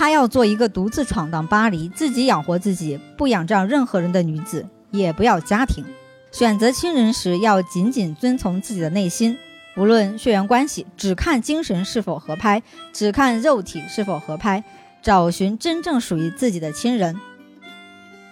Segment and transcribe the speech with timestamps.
[0.00, 5.84] 她要做一个独自闯荡巴黎、自己养活自己、不仰仗任何人的女子，也不要家庭。
[6.32, 9.36] 选择亲人时，要紧紧遵从自己的内心，
[9.76, 12.62] 无论血缘关系，只看精神是否合拍，
[12.94, 14.64] 只看肉体是否合拍，
[15.02, 17.20] 找寻真正属于自己的亲人。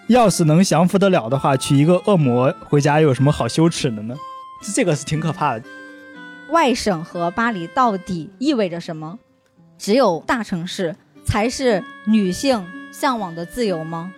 [0.07, 4.17] 要是能降服得了的话，娶一个恶魔回家有什么好羞耻的呢？
[4.75, 5.65] 这个是挺可怕的。
[6.49, 9.19] 外省和巴黎到底意味着什么？
[9.77, 10.97] 只有大城市
[11.29, 14.15] 才是女性向往的自由吗？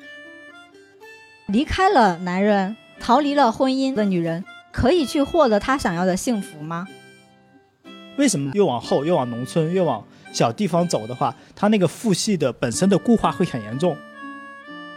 [1.48, 6.86] 离开了男人，逃离了婚姻的女人，可以去获得她想要的幸福吗？
[8.16, 13.96] 为什么越往后，越往农村，越往小地方走的话，它那个父系的本身的固化会很严重？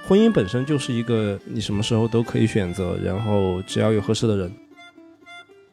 [0.08, 4.54] 婚姻本身就是一个你什么时候都可以选择，然后只要有合适的人。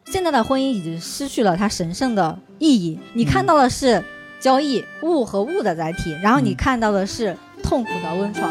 [0.06, 4.02] 现在的婚姻已经失去了它神圣的意义，你看到的是
[4.40, 8.50] 交易物和物的载体，然后你看到的是痛苦的温床。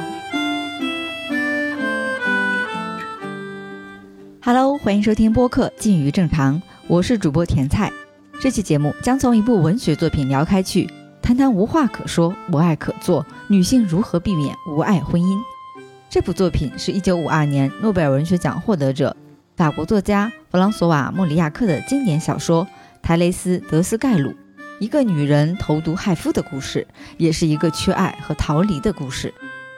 [4.43, 7.91] Hello，欢迎收听播客《近于正常》，我是主播甜菜。
[8.39, 10.87] 这期节目将从一部文学作品聊开去，
[11.23, 15.37] 谈谈无话可说、无爱可做，女性如何避免无爱婚姻。
[16.07, 19.15] 这部作品是一九五二年诺贝尔文学奖获得者
[19.57, 22.63] 法国作家弗朗索瓦·莫里亚克的经典小说
[23.01, 24.29] 《泰雷斯·德斯盖鲁》，
[24.79, 29.33] 一个女人投毒害夫的故事，也是一个缺爱和逃离的故事。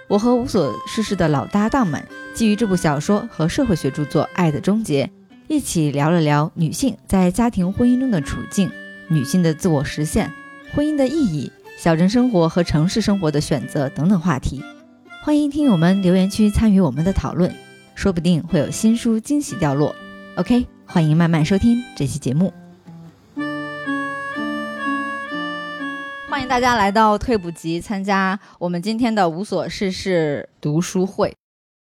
[0.08, 5.06] 我和无所事事的老搭档们，基于这部小说和社会学著作《爱的终结》，
[5.48, 8.70] 一起聊了聊女性在家庭婚姻中的处境、
[9.08, 10.32] 女性的自我实现、
[10.74, 14.64] 婚姻的意义、小镇生活和城市生活的选择等等话题。
[15.24, 17.56] 欢迎听友们留言区参与我们的讨论，
[17.96, 19.96] 说不定会有新书惊喜掉落。
[20.36, 22.61] OK，欢迎慢慢收听这期节目。
[26.32, 31.36] 欢迎大家来到退补集参加我们今天的无所事事读书会。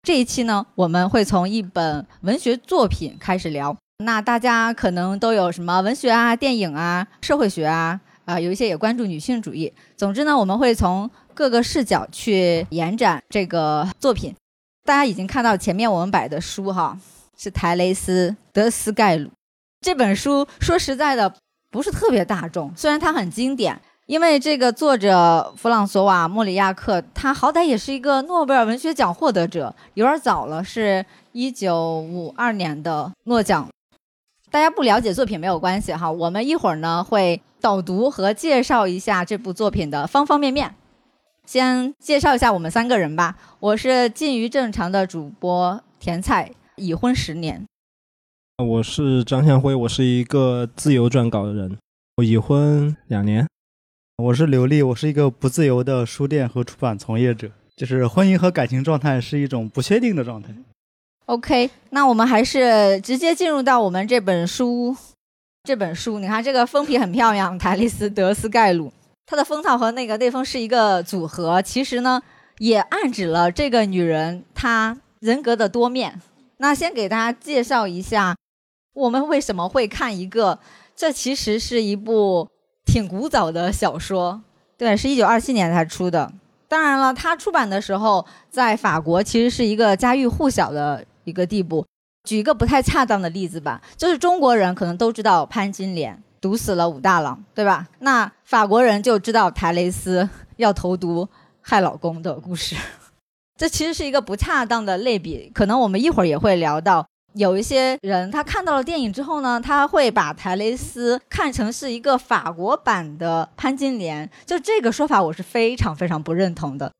[0.02, 3.76] 这一期呢，我们会从一本文学作品开始聊。
[4.02, 9.70] 那大家可能都有什么文学啊、电影啊、社会学啊，啊，有一些也关注女性主义。
[9.98, 14.34] 总之呢，我们会从各个视角去延展这个作品。
[14.86, 16.98] 大家已经看到前面我们摆的书哈，
[17.36, 19.28] 是泰雷斯·德斯盖鲁
[19.82, 20.48] 这本书。
[20.58, 21.34] 说实在的，
[21.70, 23.78] 不是特别大众，虽然它很经典。
[24.06, 33.68] 因为这个作者弗朗索瓦·莫里亚克，他好歹也是一个诺贝尔文学奖获得者，有点早了，是一九五二年的诺奖。
[34.50, 40.74] 大家不了解作品没有关系哈，我们一会儿呢会导读和介绍一下这部作品的方方面面。
[41.46, 43.36] 先介绍一下我们三个人吧。
[43.60, 47.64] 我是近于正常的主播甜菜，已婚十年。
[48.58, 51.78] 我是张向辉，我是一个自由撰稿的人，
[52.16, 53.46] 我已婚两年。
[54.22, 60.54] 我是刘丽，我是一个不自由的书店和出版从业者，就是婚姻和感情状态是一种不确定的状态。
[61.26, 64.96] OK，那我们还是直接进入到我们这本书。
[65.64, 68.92] 这本书，你看这个封皮很漂亮，塔利斯·德斯盖鲁。
[69.26, 72.22] 它的封套和那个内封是一个组合，其实呢，
[72.58, 76.22] 也暗指了这个女人她人格的多面。
[76.58, 78.36] 那先给大家介绍一下，
[78.94, 80.60] 我们为什么会看一个，
[80.94, 82.48] 这其实是一部
[82.84, 84.42] 挺古早的小说，
[84.76, 86.32] 对，是一九二七年才出的。
[86.68, 91.86] 当然了，它出版的时候在法国其实是一个家喻户晓的一个地步。
[92.24, 96.22] 举一个不太恰当的例子吧，就是中国人可能都知道潘金莲。
[96.40, 97.86] 毒死了武大郎，对吧？
[98.00, 101.28] 那法国人就知道泰雷斯要投毒
[101.60, 102.74] 害老公的故事，
[103.56, 105.48] 这其实是一个不恰当的类比。
[105.54, 116.92] 可能我们一会儿也会聊到，有一些人他看到了电影之后呢，他会把泰雷斯看成是一个法国版的潘金莲，就这个说法我是非常非常不认同的。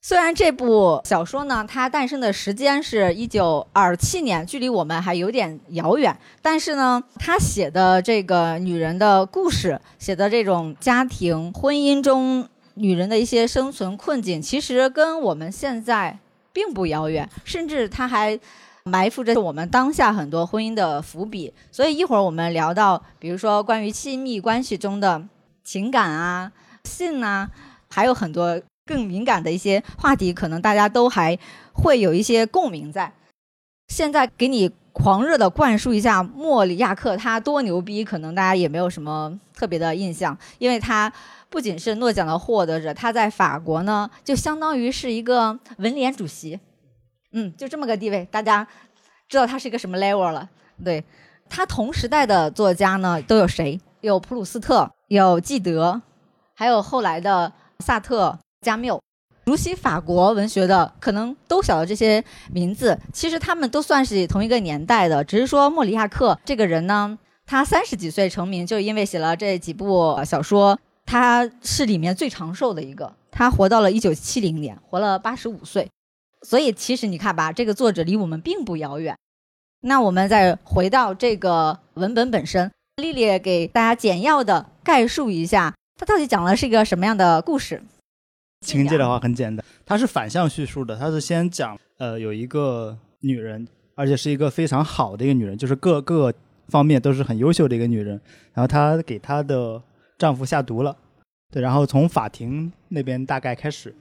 [0.00, 16.18] 虽然这部小说呢，它诞生的时间是一九二七年，距离我们还有点遥远，但是呢，他写的这个女人的故事，写的这种家庭婚姻中女人的一些生存困境，其实跟我们现在
[16.52, 18.38] 并不遥远，甚至他还
[18.84, 21.52] 埋伏着我们当下很多婚姻的伏笔。
[21.72, 25.26] 所以一会儿我们聊到，比如说关于亲密关系中的
[25.62, 26.52] 情感啊、
[26.84, 27.50] 性啊，
[27.90, 28.60] 还有很多。
[28.86, 31.38] 更敏感的一些话题，可能大家都还
[31.72, 33.10] 会有一些共鸣在。
[33.88, 41.10] 现在给你狂热的灌输一下莫里亚克他多牛逼，可能大家也没有什么特别的印象，因为他
[41.48, 46.60] 不仅是诺奖的获得者，他在法国呢就相当于是一个文联主席，
[47.34, 48.66] 嗯，就这么个地位，大家
[49.28, 50.48] 知道他是一个什么 level 了。
[50.82, 51.04] 对
[51.48, 53.78] 他同时代的作家呢都有谁？
[54.00, 56.00] 有普鲁斯特，有纪德，
[56.54, 58.38] 还有后来的萨特。
[58.62, 58.98] 加缪。
[59.44, 75.90] 熟悉法国文学的可能都晓得这些名字，其实他们都算是同一个年代的，只是说莫里亚克这个人呢，他三十几岁成名，就因为写了这几部小说，他是里面最长寿的一个，他活到了一九七零年，活了八十五岁，
[76.44, 79.16] 所以其实你看吧，这个作者离我们并不遥远。
[79.80, 87.82] 那我们再回到这个文本本身，丽丽给大家简要的概述一下，它到底讲的是一个什么样的故事？
[88.60, 90.96] 情节的话很简单，它是反向叙述的。
[90.96, 96.32] 它是先讲，呃，有一个女人，而且是一个非常好的一个女人，就是各个
[96.68, 98.18] 方面都是很优秀的一个女人。
[98.54, 99.82] 然后她给她的
[100.16, 100.96] 丈夫下毒了，
[101.52, 103.94] 对，然后从法庭那边大概开始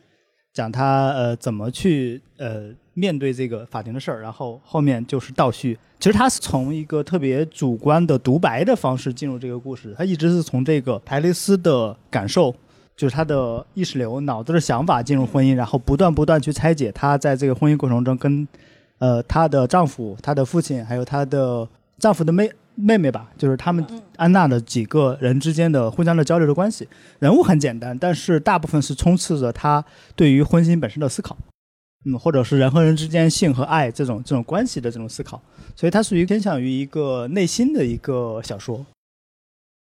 [0.54, 5.78] 讲她呃怎么去呃面对这个法庭的事儿，然后后面就是倒叙。
[6.00, 12.56] 其实她是从一个特别主观的独白的方式进入这个故事，她一直是从这个泰雷斯的感受。
[12.96, 18.48] 就是她的意识流、脑子的想法进入婚姻，然后不断不断去拆解她在这个婚姻过程中跟，
[19.00, 21.68] 呃，她的丈夫、她的父亲，还有她的
[21.98, 23.86] 丈夫的妹妹妹吧，就是他们
[24.18, 26.88] 安娜的几个人之间的互相的交流的关系。
[27.20, 29.84] 人物很简单，但是大部分是充斥着她
[30.16, 31.38] 对于婚姻本身的思考，
[32.06, 35.42] 嗯，或者是人和人之间性和爱这种这种关系的这种思考。
[35.76, 38.86] 所以它属于偏向于一个内心的一个小说。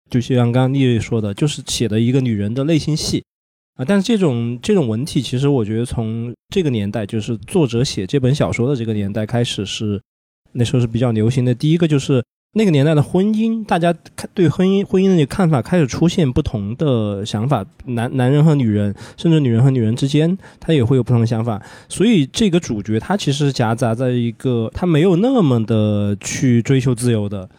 [0.09, 3.23] 就像刚刚丽丽说的，就是写的一个女人的内心戏
[3.73, 3.83] 啊。
[3.83, 9.99] 但是这种这种文体，其实我觉得从这个年代，就是作者写这本小说的这个年代开始，是
[10.51, 11.55] 那时候是比较流行的。
[11.55, 12.23] 第一个就是
[12.57, 21.61] 那个年代的婚姻，大家看对婚姻婚姻的看法开始出现不同的想法，男男人和女人，甚至女人和女人之间，他也会有不同的想法。
[21.89, 27.49] 所以这个主角他其实夹杂在一个他没有那么的去追求自由的。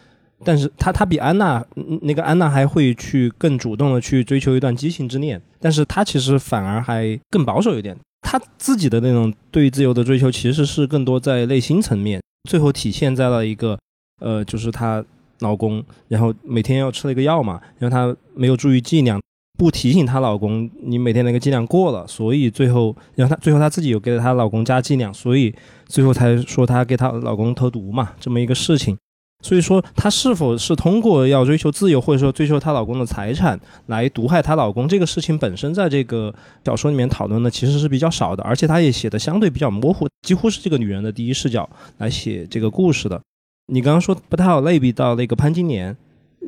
[0.43, 1.62] 但是他他比安娜
[2.00, 7.94] 那个安娜还会去更主动的去追求一段激情之恋，但是他其实反而还更保守一点。
[8.22, 13.78] 他自己的那种对自由的追求，其实是更多在内心层面，最后体现在了一个
[14.21, 15.05] 呃，就是她
[15.41, 19.21] 老公，然后每天要吃了一个药嘛，然后她没有注意剂量，
[19.59, 25.55] 不提醒她老公你每天那个剂量过了，所以最后，然后她最后她自己有给她老公加剂量，所以
[25.87, 28.97] 最后才说她给她老公投毒嘛，这么一个事情。
[29.43, 36.35] 所以说，她是否是通过要追求自由，或者说追求她老公的财产来毒害她老公这个事情本身，在这个
[36.65, 41.69] 小说里面讨论的其实是比较少的，而且她也写的相对比较模糊，几乎是这个女人的第一视角
[41.99, 43.21] 来写这个故事的。
[43.69, 45.97] 你刚刚说不太好类比到那个潘金莲，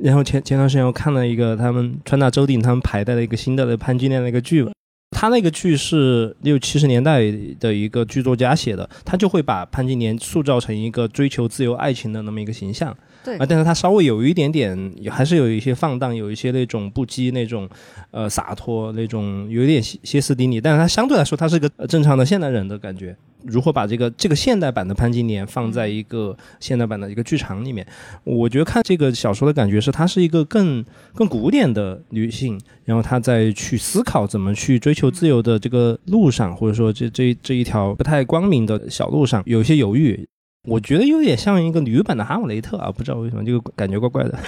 [0.03, 4.67] 然后前前段时间我看了一个他们川大周鼎他们排的一个新的的潘金莲那个剧。
[5.11, 7.20] 他那个剧是六七十年代
[7.59, 12.97] 的一个剧作家写的，他就会把潘金莲塑造成一个追求自由爱情的那么一个形象。
[13.28, 17.69] 对啊，但是他稍微有一点点，还是有一些放荡，有一些那种不羁，那种
[18.10, 20.58] 呃洒脱，那种有一点歇歇斯底里。
[20.58, 23.14] 但是他相对来说，他是个正常的现代人的感觉。
[23.44, 27.86] 如何把这个这个现代版的潘金莲放在一个现代版的一个剧场里面？
[28.25, 30.84] 我觉得看这个小说的感觉是，她是一个更
[31.14, 40.26] 更古典的女性，然后她在去思考怎么去追求自由的这个路上，或者说这这这一条不太光明的小路上，有些犹豫。
[40.69, 44.38] 我觉得有点像一个女版的哈姆雷特啊，不知道为什么就感觉怪怪的。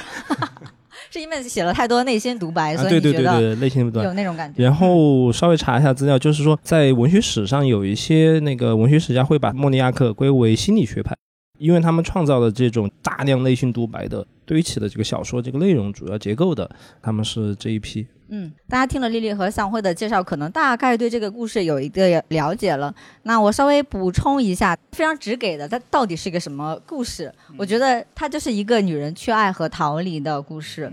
[1.13, 4.63] 是因为写了太多内心独白，所以你觉得内心独白有那种感觉。
[4.63, 11.17] 然后稍微查一下资料，就是说在文学史上有一些那个文学史家会把莫尼亚克归为心理学派，
[11.61, 16.69] 因为他们创造了这种大量内心独白的堆砌的这个小说这个内容主要结构的，
[17.03, 18.07] 他们是这一批。
[18.31, 22.95] 嗯，大家听了丽丽和向辉的介绍，可能大概对这个故事有一个了解了。
[23.25, 27.31] 那我稍微补充一下，非常直给的，它到底是一个什么故事？
[27.59, 30.91] 我觉得它就是一个女人去爱和逃离的故事。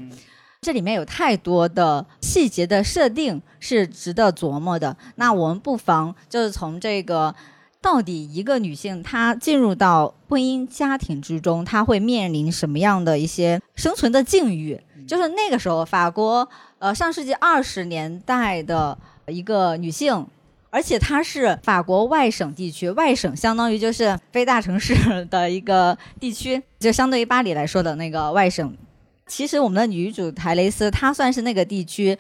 [0.59, 4.97] 这里面有太多的细节的设定是值得琢磨的。
[5.15, 7.33] 那我们不妨就是从这个，
[7.81, 14.81] 到底一个女性她进入到婚姻家庭之中，她会面临什么样的一些生存的境遇？
[15.07, 16.48] 就是那个时候法国。
[16.79, 20.27] 呃，上世纪二十年代的一个女性，
[20.69, 28.77] 而且她是法国外省地区，外省相当于就是非大城市的一个地区，就相对于巴黎来说的那个外省。
[29.25, 32.15] 其实我们的女主台蕾丝，她算是那个地区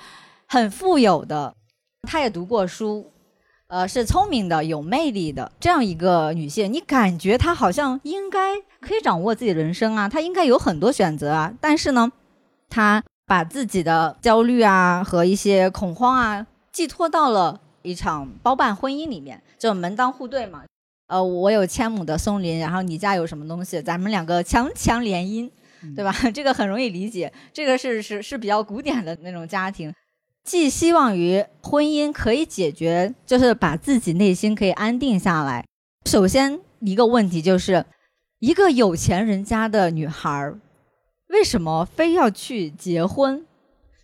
[0.47, 1.53] 很富有的，
[2.01, 3.11] 她也读过书，
[3.67, 6.71] 呃，是聪明的、有魅力的这样一个女性。
[6.71, 12.11] 你感觉她好像应该可以掌握自己的人生啊，她应该有很多选择啊，但是呢，
[12.69, 13.03] 她。
[13.29, 20.63] 把自己的焦虑啊和一些恐慌啊寄托到了一场包办婚姻里面，就门当户对嘛。
[21.07, 25.49] 呃，我有千亩的松林，然后你家有什么东西，咱们两个强强联姻，
[25.93, 26.15] 对吧？
[26.33, 29.93] 这个很容易理解，这个是是是比较古典的那种家庭。
[30.47, 35.65] 寄希望于婚姻可以解决，就是把自己内心可以安定下来。
[36.05, 37.85] 首先一个问题就是，
[38.39, 40.53] 一个有钱人家的女孩，
[41.27, 43.45] 为什么非要去结婚？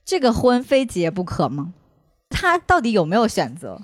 [0.03, 1.73] 这个婚非结不可吗？
[2.29, 3.79] 她到底有没有选择？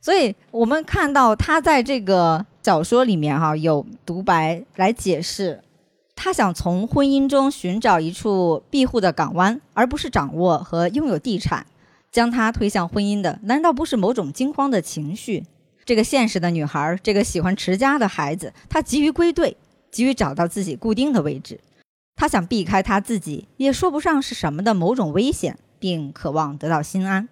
[0.00, 5.64] 所以我们看到她在这个小说里面哈有独白来解释。
[6.14, 11.66] 他想从婚姻中寻找一处庇护的港湾，而不是掌握和拥有地产。
[12.12, 15.44] 将他推向婚姻的，难道不是某种惊慌的情绪？
[15.84, 19.56] 这个现实的女孩，这个喜欢持家的孩子，她急于归队，
[19.90, 21.58] 急于找到自己固定的位置。
[22.14, 27.28] 她想避开她自己也说不上是什么的某种危险，并渴望得到心安。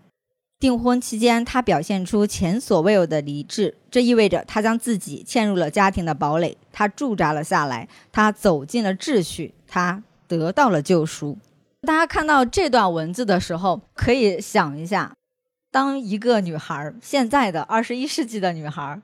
[0.58, 11.38] 订婚期间，她表现出前所未有的理智，这意味着她将自己嵌入了家庭的堡垒，她驻扎了下来，她走进了秩序，她得到了救赎。
[11.86, 15.14] 大家看到这段文字的时候，可以想一下：
[15.70, 19.00] 当一个女孩，现在的二十一世纪的女孩，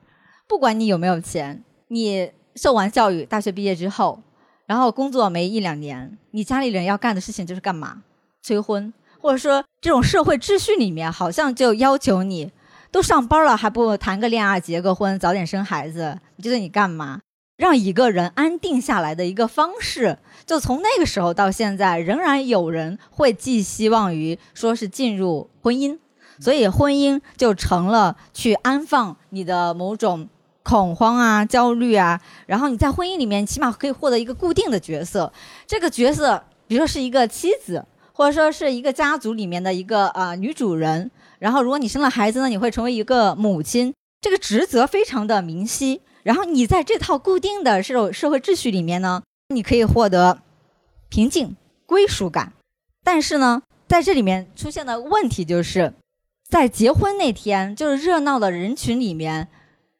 [0.47, 4.21] 不管你有没有钱，你受完教育，大学毕业之后，
[4.65, 8.03] 然后工作没一两年，你家里人要干的事情就是干嘛？
[8.41, 8.93] 催婚。
[9.19, 12.51] 或者说，这种社会秩序里面，好像就要求你
[12.91, 16.19] 都上班了，还不谈个恋爱、结个婚、早点生孩子？
[16.35, 17.19] 你觉得你干嘛？
[17.57, 25.97] 让一个人安定下来的一个方式，就从那个时候到现在，仍然有人会寄希望于说是进入婚姻，
[26.39, 30.29] 所以婚姻就成了去安放你的某种
[30.63, 32.21] 恐慌啊、焦虑啊。
[32.45, 35.33] 然后你在婚姻里面，起码可以获得一个固定的角色，
[35.65, 37.85] 这个角色，比如说是一个妻子。
[38.13, 46.01] 或者说是一个家族里面的一个呃女主人，然后如果你生了孩子呢，你会成为一个母亲，这个职责非常的明晰。
[46.27, 50.41] 然后你在这套固定的这种社会秩序里面呢，你可以获得
[51.07, 51.55] 平静、
[51.85, 52.51] 归属感。
[53.01, 55.93] 但是呢，在这里面出现的问题就是，
[56.49, 59.47] 在结婚那天，就是热闹的人群里面，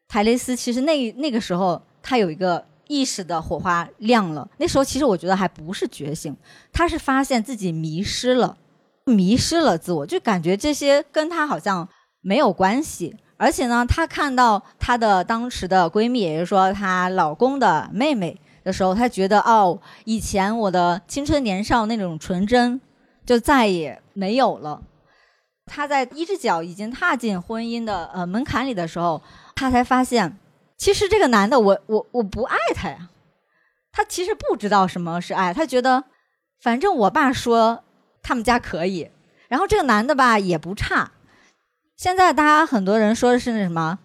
[0.06, 2.66] 泰雷斯其实那那个时候他有一个。
[2.90, 6.34] 意识的火花亮了，那时候其实我觉得还不是觉醒，
[6.72, 8.56] 他是发现自己迷失了，
[9.04, 11.86] 迷失了自我，就感觉这些跟他好像
[12.22, 13.14] 没有关系。
[13.38, 22.78] 而且呢，她看到她的当时的闺蜜，也就是说她老公的妹妹的时候，她觉得哦，以前我的青春年少那种纯真
[23.24, 24.82] 就再也没有了。
[25.64, 29.22] 她在一只脚已经踏进婚姻的呃门槛里的时候，
[29.54, 30.36] 她才发现。
[30.76, 33.08] 其实这个男的，我我我不爱他呀，
[33.90, 36.04] 他其实不知道什么是爱，他觉得
[36.62, 37.82] 反正我爸说
[38.22, 39.10] 他们家可以，
[39.48, 41.10] 然后这个男的吧也不差。
[41.98, 43.98] 现在大家很多人说的是那什么，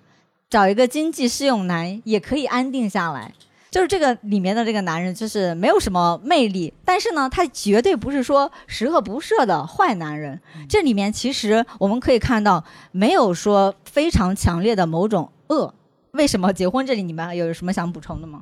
[0.49, 3.31] 找一个经济适用男也可以安定下来，
[3.69, 10.41] 就是这个里面的这个男人就是没有什么魅力，但是呢，他绝对不是说十恶不赦的坏男人。
[10.67, 15.71] 这里面其实我们可以看到，没有说非常强烈的某种恶。
[16.13, 16.83] 为什么结婚？
[16.83, 18.41] 这里你们有什么想补充的吗？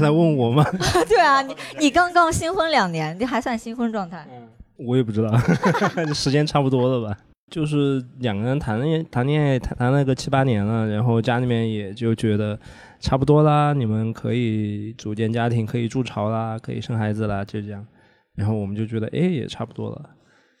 [0.00, 0.64] 在问我吗？
[1.06, 4.26] 对啊，你你刚刚新婚两年，你还算新婚状态？
[4.76, 5.30] 我也不知道，
[6.14, 7.18] 时间差不多了吧？
[7.50, 12.58] 就是两个人谈恋谈恋爱谈谈了个七八年了，然后家里面也就觉得
[13.00, 17.86] 差不多啦，你们可以组建家庭，可以筑巢啦，可以生孩子啦，就这样。
[18.34, 20.10] 然后我们就觉得，哎，也差不多了。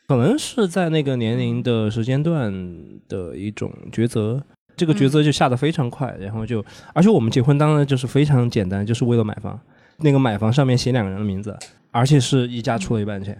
[0.08, 2.52] 可能是在那个年龄的时间段
[3.08, 4.42] 的一种抉择。
[4.76, 6.64] 这个抉择就下得非常快，然后就，
[6.94, 9.58] 而且我们结婚当然就是非常简单，就是为了买房。
[9.98, 11.58] 那个买房上面写两个人的名字，
[11.90, 13.36] 而且是一家出了一半钱，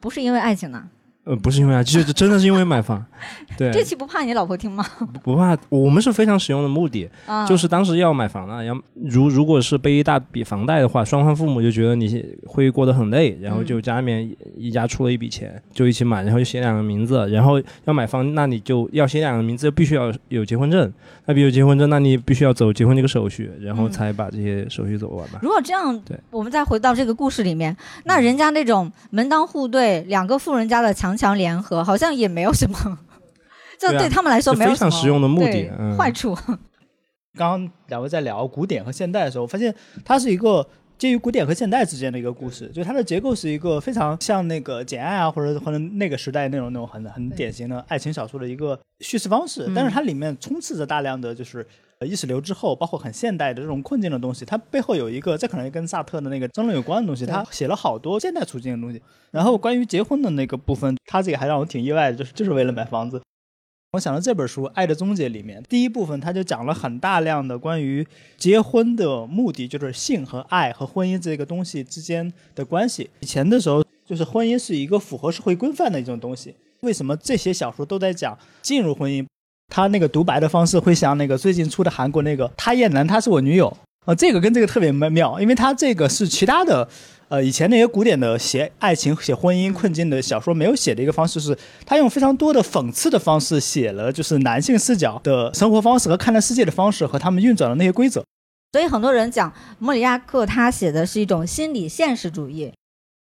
[0.00, 0.88] 不是因为爱情呢。
[1.28, 3.04] 呃，不是因为啊，就是真的是因为买房。
[3.58, 4.82] 对，这期不怕你老婆听吗？
[5.22, 7.06] 不怕，我们是非常实用的目的，
[7.46, 20.90] 就是当时要买房了，要如如果是背一大笔房贷的话，双方父母就觉得你会过得很累，然后就家里面一家出了一笔钱，就一起买，然后就写两个名字，然后要买房，那你就要写两个名字，必须要有结婚证，
[21.26, 25.40] 那比如结婚证，那你必须要走结婚这个手续，然后才把这些手续走完嘛。
[25.42, 31.17] 如果这样，对，我们再回到这个故事里面，那人家那种门当户对，两个富人家的强。
[31.18, 32.98] 强联合好像也没有什么，
[33.78, 36.34] 这对他们来说没有非常实用的目的坏处。
[37.36, 51.66] 刚刚两位在聊古典和现代的时候，发现它是一个介于古典和现代之间的一个故事，就它的结构是一个非常像那个《简爱》啊，或者或者那个时代那种那种很很典型的爱情小说的一个叙事方式，但是它里面充斥着大量的就是。
[52.06, 57.26] 意识流之后，包括很现代的这种困境的东西，它背后有一个，这可能跟萨特的那个争论有关的东西。
[57.26, 59.02] 他写了好多现代处境的东西。
[59.30, 63.20] 然后关于结婚的那个部分，他这个还让我挺意外的，就是就是为了买房子。
[63.92, 73.08] 我想到这本书《爱的终结》里面，第一部分他就讲了很大量的关于结婚的目的，就是性和爱和婚姻这个东西之间的关系。
[73.20, 76.54] 以前的时候，就是婚姻是一个符合社会规范的一种东西。
[76.80, 79.26] 为什么这些小说都在讲进入婚姻？
[79.68, 83.76] 他那个独白的方式会像那个最近出的韩国那个他燕南，他是我女友。
[84.06, 86.88] 呃，这个跟这个特别妙，因为他这个是其他的，
[87.28, 98.24] 呃，以前那些古典的写爱情、写婚姻困境的小说没有写的一个方式，是他用非常多的讽刺的方式写了，就是男性视角的生活方式和看待世界的方式和他们运转的那些规则。
[98.72, 102.72] 所以很多人讲莫里亚克他写的是一种心理现实主义，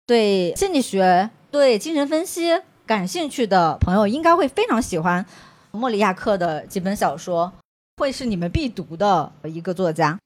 [0.06, 5.26] 对心理学、对精神分析感兴趣的朋友应该会非常喜欢
[5.70, 7.52] 莫里亚克的几本小说，
[7.98, 10.18] 会是你们必读的一个作家。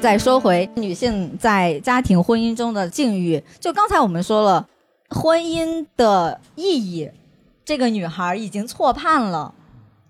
[0.00, 4.68] 再说回女性在家庭婚姻中的境遇，就刚才我们说了，
[5.10, 7.10] 婚姻的意义，
[7.64, 9.52] 这个女孩已经错判了，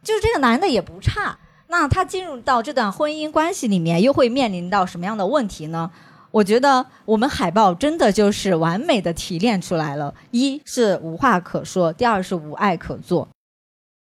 [0.03, 5.91] 就是这个男的也不差，那他进入到这段婚姻关系里面，又会面临到什么样的问题呢？
[6.37, 13.27] 我觉得我们海报真的就是完美的提炼出来了，一是无话可说，第二是无爱可做。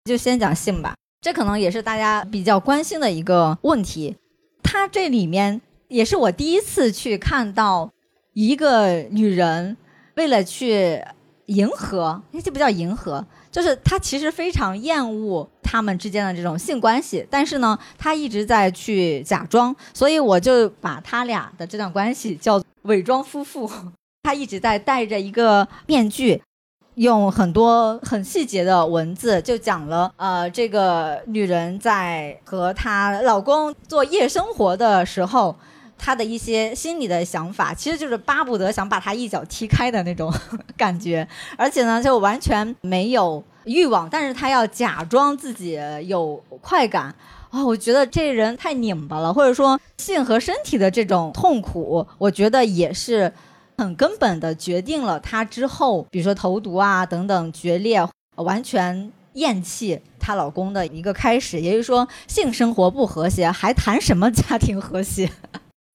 [0.03, 4.17] 就先讲性吧，这可能也是大家比较关心的一个问题，
[4.61, 5.61] 它这里面。
[5.87, 7.91] 也是我第一次去看到
[8.33, 9.77] 一个女人
[10.15, 11.01] 为了去
[11.45, 13.25] 迎合，这不叫迎合，
[13.55, 23.71] 就是她其实非常厌恶他们之间的这种性关系，但是呢，她一直在去假装，所以我就把他俩的这段关系叫伪装夫妇。
[24.23, 26.41] 她一直在戴着一个面具。
[26.95, 35.55] 用很多很细节的文字，就讲了，呃，这个女人在和她老公做夜生活的时候，
[35.97, 40.33] 她的一些心理的想法，其实就是巴不得想把他一脚踢开的那种
[40.77, 47.13] 感觉，而且呢，就完全没有欲望，但是他要假装自己有快感
[47.49, 47.65] 啊！
[47.65, 53.31] 我觉得这人太拧巴了，或者说性和身体的这种痛苦，我觉得也是。
[53.77, 61.59] 很根本的决定了他之后，比如说投毒啊等等决裂，完全厌弃她老公的一个开始。
[61.59, 65.29] 也就是说，性生活不和谐，还谈什么家庭和谐？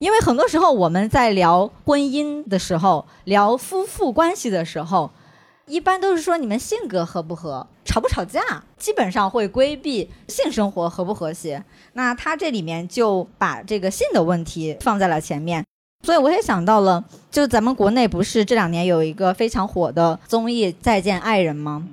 [0.00, 5.10] 因为很多时候我们在聊婚姻的时候，聊夫妇关系的时候，
[5.66, 8.40] 一般都是说你们性格合不合，吵不吵架，
[8.78, 11.62] 基本上会规避性生活和不和谐。
[11.92, 15.62] 那他这里面就把这个性的问题放在了前面。
[16.02, 21.86] 所以我也想到了，就咱们国内不是这两年有一个非常火的综艺《再见爱人》吗？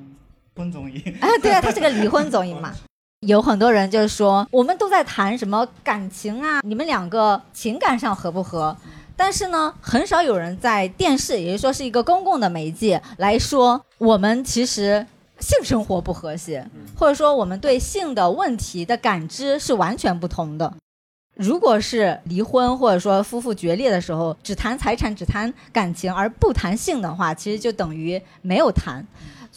[0.56, 1.04] 婚综艺。
[1.20, 2.74] 啊，对啊，它是个离婚综艺嘛。
[3.22, 8.78] 有很多人就是说，我们都在谈什么感情啊，你们两个情感上合不合？
[9.16, 15.08] 但是呢，很少有人在电视，也就是说是一个公共的媒介来说，我们其实
[15.40, 20.72] 性生活不和谐，或者说我们对性的问题的感知是完全不同的。
[21.34, 29.04] 如果是离婚或者说夫妇决裂的时候，只谈财产、只谈感情而不谈性的话，其实就等于没有谈。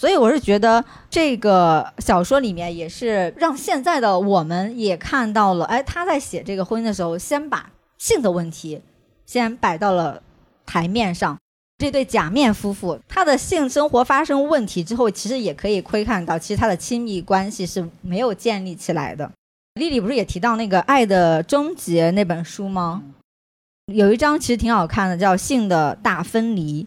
[0.00, 8.80] 所以我是觉得这个小说里面也是让现在的我们也看到了，哎，他在写这个婚姻的时候，先把性的问题
[9.26, 10.22] 先摆到了
[10.64, 11.36] 台面上。
[11.76, 19.30] 这对假面夫妇，他的性生活发生问题之后，其实也可以窥看到，其实他的亲密关系是没有建立起来的。
[19.74, 23.02] 丽丽不是也提到那个《爱的终结》那本书吗？
[23.92, 26.84] 有一章其实挺好看的，叫《性的大分离》。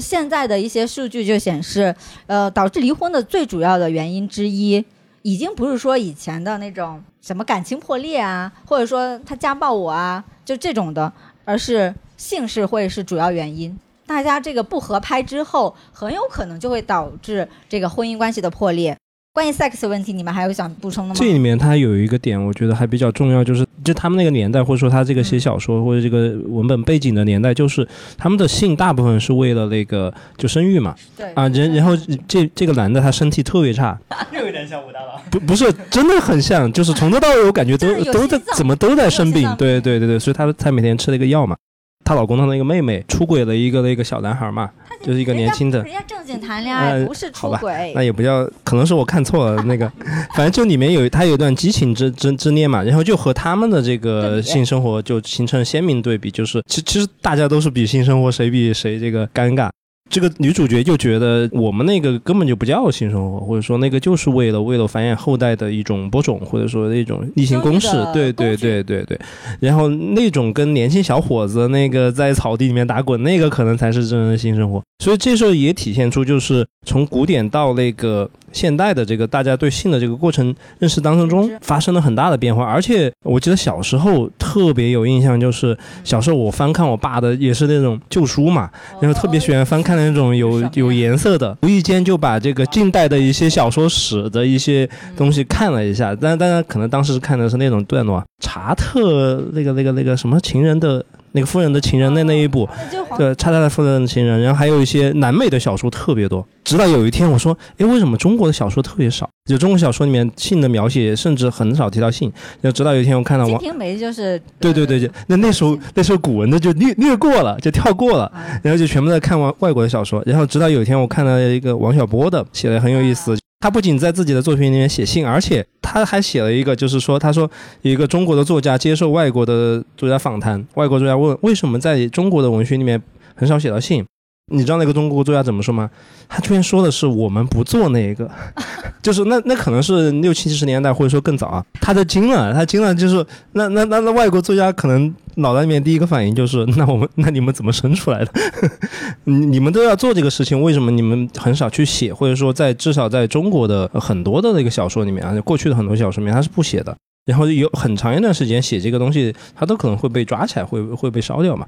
[0.00, 1.94] 现在的一些数据就显示，
[2.26, 4.84] 呃，导致离婚的最主要的原因之一，
[5.22, 11.12] 已经不是说以前的那种什么感情破裂啊，或者说他家暴我啊，就这种的，
[11.44, 13.76] 而是性是会是主要原因。
[14.06, 18.96] 大家这个不合拍之后，很有可能就会导致这个婚姻关系的破裂。
[19.32, 21.14] 关于 sex 问题，你们还有想补充的吗？
[21.16, 27.86] 这里面它有一个点，我觉得还比较重要，就是就他们那个年代，或者说他这个写小说或者这个文本背景的年代，就是
[28.18, 30.94] 他们的性大部分是为了那个就生育嘛。
[31.16, 31.96] 对啊，然然后
[32.28, 33.98] 这这个男的他身体特别差，
[34.32, 35.20] 又有点像武大郎。
[35.30, 39.48] 不不是，真的很像，就是从头到尾我感觉都 都在怎么都在生病。
[39.56, 41.56] 对对对对，所以他才每天吃了一个药嘛。
[42.02, 44.70] 她老公的那个妹妹出轨了一个那个小男孩嘛。
[45.04, 49.62] 就是一个年轻的，人家正经谈恋爱，不是出轨，那也不叫，可能是我看错了。
[49.62, 49.90] 那个，
[50.36, 59.70] 反正就里面有他有一段激情之之之恋嘛，然后就和他们的这个性生活就形成鲜明对比，就是其其实大家都是比性生活谁比谁这个尴尬。
[60.10, 67.88] 这个女主角就觉得我们那个根本就不叫性生活，或者说那个就是为了为了繁衍后代的一种播种，或者说一种例行公事。
[68.12, 69.18] 对对对对对。
[69.60, 74.82] 然后那种跟年轻小伙子那个在草地里面打滚，那个可能才是真正的性生活。
[74.98, 82.64] 所以这时候也体现出，就是从古典到那个现代的这个大家对性的这个过程认识当中发生了很大的变化。
[82.64, 96.16] 而且我记得小时候特别有印象，就是小时候我翻看我爸的也是那种旧书嘛，然后特别喜欢翻看那种有有颜色的，无意间就把这个近代的一些小说史的一些东西看了一下。
[96.20, 101.04] 但当然可能当时看的是那种段落，查特那个那个那个什么情人的。
[101.32, 102.68] 那个夫人的情人那那一部，
[103.16, 106.46] 对，查特的夫人的情人，然后还有一些南美的小说特别多。
[106.64, 109.28] 直到有一天我说，哎，为什么中国的小说特别少？
[109.46, 112.32] 就中国小说里面性的描写甚至很少提到性。
[112.62, 118.30] 就直到有一天我看到王金瓶梅就是对对对对，那那时候那时候古文的就略略过了，就跳过了，
[118.62, 120.22] 然后就全部在看完外国的小说。
[120.26, 123.36] 然后直到有一天我看到一个王小波的写的很有意思。
[123.60, 127.48] 他不仅在自己的作品里面写信，而且他还写了一个，就是说，他说
[127.82, 133.00] 一个中国的作家接受外国的作家访谈，外国作家问为什么在中国的文学里面
[133.34, 134.02] 很少写到信。
[134.50, 135.88] 你知道那个中国作家怎么说吗？
[136.28, 138.30] 他居然说的是我们不做那一个，
[139.02, 141.64] 就是那那可能是六七十年代或者说更早啊。
[141.80, 148.32] 他都惊了，他惊了，就是那那那那外国作家可能脑袋里面第一个反应就是 那我们那你们怎么生出来的？
[149.24, 152.12] 你你们都要做这个事情，为什么你们很少去写？
[152.12, 161.66] 或者说在至少在中国的很多的那个小说里面啊，过去的很多小说里面他是不写的，然后有很长一段时间写这个东西，他都可能会被抓起来，会会被烧掉嘛。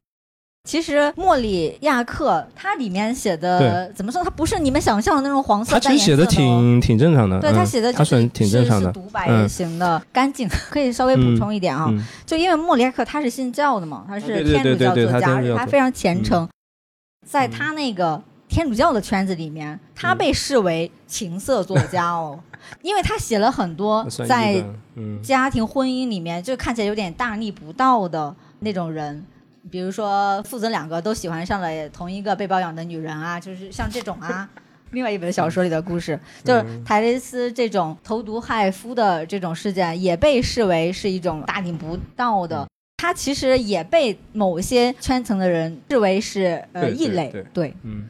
[0.64, 4.22] 其实莫里亚克他里面写的怎么说？
[4.22, 5.72] 他不是你们想象的那种黄色。
[5.72, 7.40] 他其实写的挺挺正常的。
[7.40, 10.48] 对他写的他是挺正常的，独白型的，干净。
[10.70, 11.92] 可以稍微补充一点啊，
[12.24, 16.48] 就因为莫里亚克他是信教的嘛，他是天主教作家，他非常虔诚。
[17.26, 22.38] 在他那个天主教的圈子里面，他被视为情色作家哦，
[22.82, 24.64] 因为他写了很多在
[25.24, 29.26] 家庭婚姻里面就看起来有点大逆不道的那种人。
[29.70, 34.48] 比如说，父子两个都喜欢上了同一个被包养的女人啊，就是像这种啊。
[34.92, 42.68] 另外一本小说里的故事，就是泰雷斯这种投毒害夫的这种事件，也被视为是一种大逆不道的。
[42.98, 47.32] 他其实也被某些圈层的人视为是呃异类。
[47.54, 48.06] 对，嗯。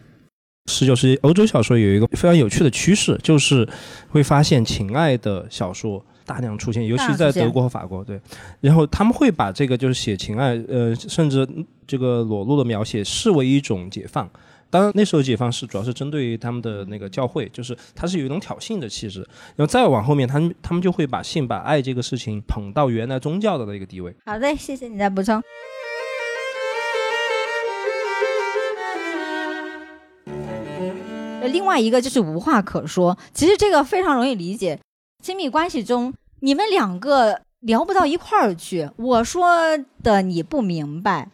[0.70, 3.68] 十九世纪欧洲小说有一个非常有趣的趋势，就是
[4.10, 6.04] 会发现情爱的小说。
[6.32, 8.18] 大量出现，尤其在德国和法国，对，
[8.60, 11.46] 然后他们会把这个就是写情爱，呃，甚至
[11.86, 14.26] 这个裸露的描写视为一种解放。
[14.70, 19.20] 当然，那时候解放是主要是针对于他们的那个教会，就是它是有一种挑衅的气质。
[19.54, 24.14] 然后再往后面，他们他们就会把性、把爱这个事情捧到原来宗教的那个地位。
[24.24, 25.42] 好的，谢谢你的补充。
[31.52, 34.78] 另外一个就是无话可说，其实这个非常容易理解。
[35.22, 36.12] 亲密关系中，
[36.44, 38.90] 你们两个聊不到一块儿去。
[38.96, 41.28] 我说的你不明白，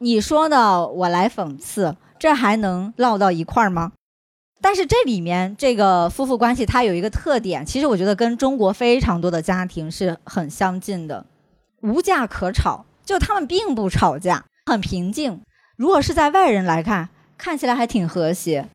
[0.00, 3.92] 你说的我来讽刺，这还能唠到一块儿吗？
[4.60, 11.24] 但是这里面这个夫妇关系，它有一个特点，其实我觉得跟中国非常多的家庭是很相近的，
[11.80, 15.40] 无架可吵，就他们并不吵架，很平静。
[15.78, 18.68] 如果是在外人来看，看起来还挺和谐。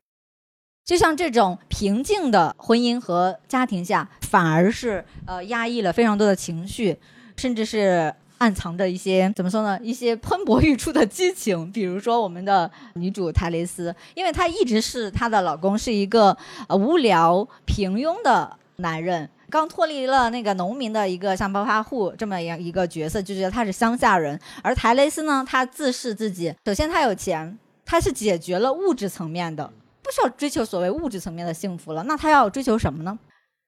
[0.86, 6.96] 就像这种平静的婚姻和家庭下，反而是呃压抑了非常多的情绪，
[7.36, 9.76] 甚至是暗藏着一些怎么说呢？
[9.82, 11.72] 一些喷薄欲出的激情。
[11.72, 16.36] 比如说我们的女主泰蕾丝，因为她一直是她的老公是一个
[16.68, 24.40] 呃无聊平庸的男人，刚脱离了那个农民的一个像暴发户这么样一个角色，就觉得他是乡下人。
[24.62, 29.68] 而泰雷斯呢，他自视自己，首先他有钱，他是解决了物质层面的。
[30.06, 33.18] 不需要追求所谓物质层面的幸福了，那她要追求什么呢？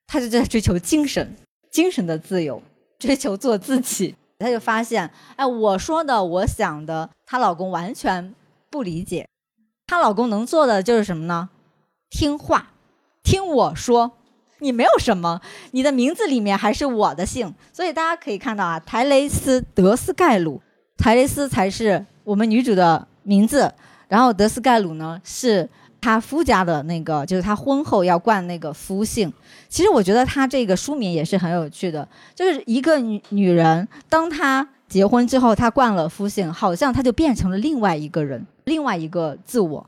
[0.07, 1.35] 她就在追求精神，
[1.73, 2.63] 精神的自由，
[2.97, 4.15] 追求做自己。
[4.39, 8.33] 她就发现，哎，我说的，我想的，她老公完全
[8.71, 9.27] 不理解。
[9.89, 11.51] 她老公能做的就是什么呢？
[12.09, 12.71] 听话，
[13.25, 14.13] 听我说。
[14.61, 15.41] 你没有什么，
[15.73, 17.53] 你的名字里面还是我的姓。
[17.73, 20.63] 所以大家可以看到啊，台雷斯德斯盖鲁，
[20.97, 23.73] 台雷斯才是我们女主的名字，
[24.07, 25.69] 然后德斯盖鲁呢是。
[26.01, 29.33] 他夫家的那个，就是他婚后要冠那个夫姓。
[29.69, 39.85] 其实我觉得他这个书名也是很有趣的，就是一个女女人，当她结婚之后，她冠了夫姓，好像她就变成了另外一个人，另外一个自我。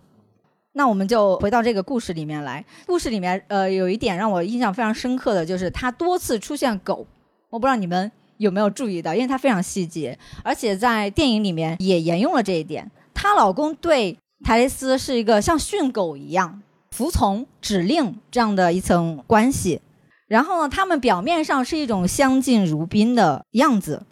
[0.73, 2.65] 那我们就回到这个故事里面来。
[2.87, 7.07] 故事里面，呃，有一点让我印象非常深刻的就是，她多次出现狗，
[7.49, 12.91] 我不知道你们有没有注意到，因为它非常细节，而且在电影里面也沿用了这一点。
[13.15, 14.19] 她老公对。
[14.45, 19.81] 泰雷斯是一个像训狗一样服从指令这样的一层关系，
[20.27, 24.03] 然后呢，他们表面上是一种相敬如宾的样子，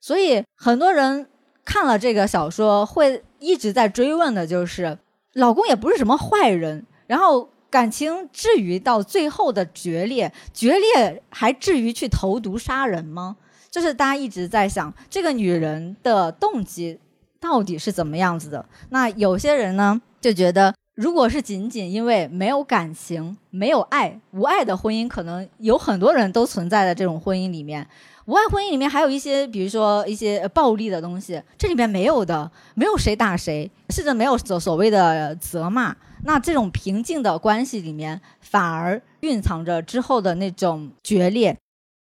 [0.00, 1.28] 所以很多人
[1.64, 4.98] 看了这个小说会一直在追问的就是，
[5.34, 13.36] 老公也不是什么坏人，然后感情至于到最后的决裂，决裂还至于去投毒杀人吗？
[13.70, 16.98] 就是大家一直在想这个女人的动机
[17.40, 18.64] 到底是怎么样子的。
[18.90, 27.86] 那有些人呢就觉得，如果是仅仅因为没有感情、没有爱、无爱的婚姻，可能有很多人都存在在这种婚姻里面。
[28.26, 35.96] 无爱婚姻里面还有一些，比如说一些暴力的东西，这里面没有的，没有谁打谁，甚至没有所所谓的责骂。
[36.24, 41.56] 那这种平静的关系里面，反而蕴藏着之后的那种决裂。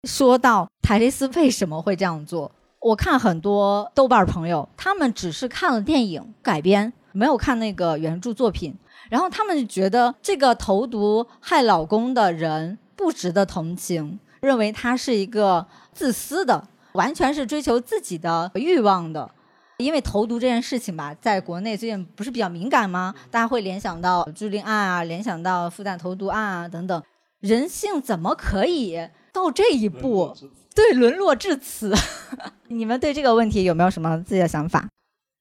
[0.07, 2.51] 说到泰勒斯为什么会这样做，
[2.83, 8.75] 我看很多豆瓣朋友，他们只是看了电影改编，没有看那个原著作品，
[9.09, 19.31] 然后他们觉得这个投毒害老公的人不值得同情，认为他是一个自私的，完全是追求自己的欲望的。
[19.77, 23.15] 因为投毒这件事情吧，在国内最近不是比较敏感吗？
[23.31, 27.01] 大家会联想到朱令案啊，联想到复旦投毒案啊等等。
[27.39, 30.33] 人性怎么可以到这一步？
[30.73, 31.93] 对，沦落至此。
[32.69, 34.87] 你们对这个问题有没有什么自己的想法？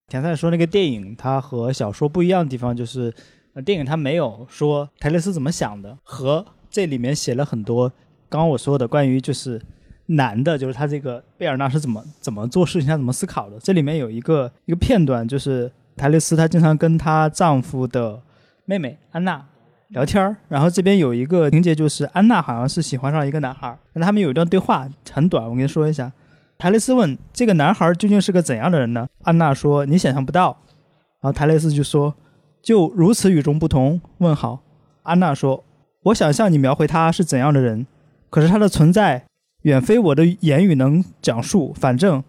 [0.09, 3.15] 田赛说那个电影，它和小说不一样的地方就是，
[3.65, 7.89] 电影它没有说泰勒斯怎么想的，和这里面写了很多
[8.29, 9.61] 刚刚我说的关于就是。
[10.07, 13.59] 男的，就是他这个贝尔纳是怎么怎么做事情，他怎么思考的。
[13.61, 18.21] 这里面有一个一个片段，就是泰勒斯她经常跟她丈夫的
[18.67, 19.47] 妹妹安娜
[19.93, 26.11] 聊天儿，然后这边有一个情节，就是安娜好像是喜欢上一个男孩，那他们有一段对话很短，我跟你说一下。
[26.57, 29.07] 泰勒斯问这个男孩究竟是个怎样的人呢？
[29.23, 30.57] 安娜说你想象不到。
[31.21, 32.15] 然后泰勒斯就说
[32.63, 34.01] 就如此与众不同？
[34.19, 34.61] 问号。
[35.03, 35.63] 安娜说
[36.05, 37.87] 我想象你描绘他是怎样的人，
[38.31, 39.25] 可是他的存在。
[39.63, 41.73] 远非我的言语能讲述。
[41.75, 42.25] 反正，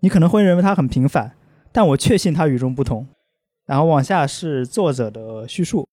[0.00, 1.32] 你可能会认为他很平凡，
[1.72, 3.06] 但我确信他与众不同。
[3.66, 5.86] 然后往下是作者的叙述：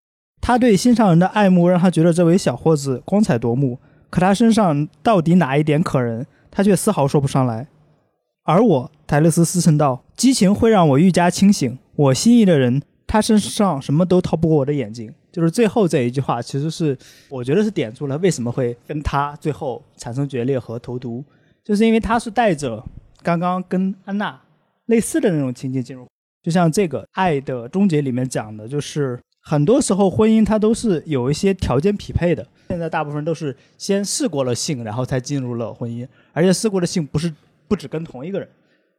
[0.47, 3.77] 他对心上人的爱慕让他觉得这位小伙子光彩夺目，
[4.09, 7.67] 可他身上到底哪一点可人，他却丝毫说不上来。
[8.43, 11.77] 而我，泰勒斯思忖道：激情会让我愈加清醒。
[11.97, 15.13] 我心仪的人，他身上什么都逃不过我的眼睛。
[15.33, 21.21] 就是最后这一句话，其实是我觉得是点出了为什么会跟他最后产生决裂和投毒，
[21.61, 22.81] 就是因为他是带着
[23.21, 24.39] 刚刚跟安娜
[24.85, 26.07] 类似的那种情节进入，
[26.41, 32.45] 就像这个《爱的终结》里面讲的，就是很多时候婚姻它都是有一些条件匹配的。
[32.67, 37.33] 现在大部分都是先试过了性，然后才进入了婚姻，而且试过的性不是
[37.65, 38.49] 不只跟同一个人。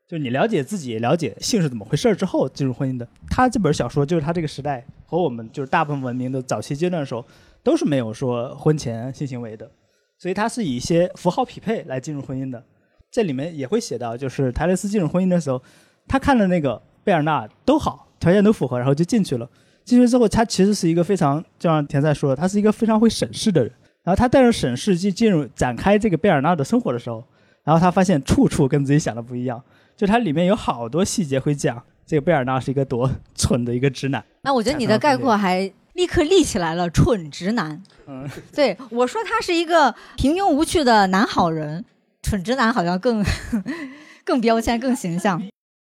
[0.06, 3.06] 就你了解自己，了解性是怎么回事之后进入婚姻的。
[3.28, 7.22] 他这本小说就是他这个时代和我们就是大部分文明的早期阶段的时候，
[7.62, 9.70] 都是没有说婚前性行为的，
[10.16, 12.64] 所以他是以一些符号匹配来进入婚姻的。
[13.10, 15.60] 这里面也会写到，就是泰勒斯进入婚姻的时候，
[16.08, 19.46] 他看了那个贝尔纳都好，条件都符合，然后就进去了。
[19.88, 23.72] 进去之后，他其实是一个非常，就像田赛说的，他是一个非常会审视的人。
[24.04, 27.24] 然后他带着审视进进入展开这个贝尔纳的生活的时候，
[27.64, 29.62] 然后他发现处处跟自己想的不一样。
[29.96, 34.24] 就它里面有好多细节会讲这个贝尔纳是一个多蠢的一个直男。
[34.42, 37.82] 那我觉得你的概括还立刻立起来了，蠢直男。
[38.06, 38.24] 嗯，
[38.54, 41.84] 对我说他是一个平庸无趣的男好人，
[42.22, 43.24] 蠢直男好像更
[44.24, 45.42] 更标签更形象。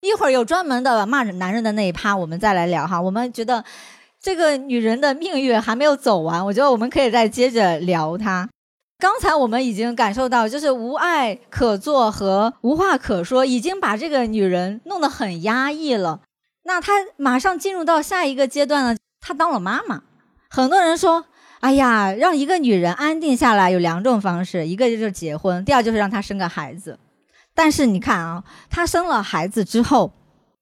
[0.07, 3.01] 一会儿有专门的骂男人的那一趴，我们再来聊哈。
[3.01, 3.63] 我们觉得
[4.21, 8.49] 这个女人的命运还没有走完，我觉得我们可以再接着聊她。
[8.99, 16.21] 刚才我们已经感受到，就是无爱可做和无话可说，已经把这个女人弄得很压抑了。
[16.63, 18.97] 那她马上进入到下一个阶段呢？
[19.19, 20.03] 她当了妈妈。
[20.49, 21.25] 很多人说
[21.59, 26.97] ：“哎呀，让一个女人安定下来有两种方式，一个就是结婚，第二就是让她生个孩子。”
[27.55, 30.11] 但是你看啊，她生了孩子之后，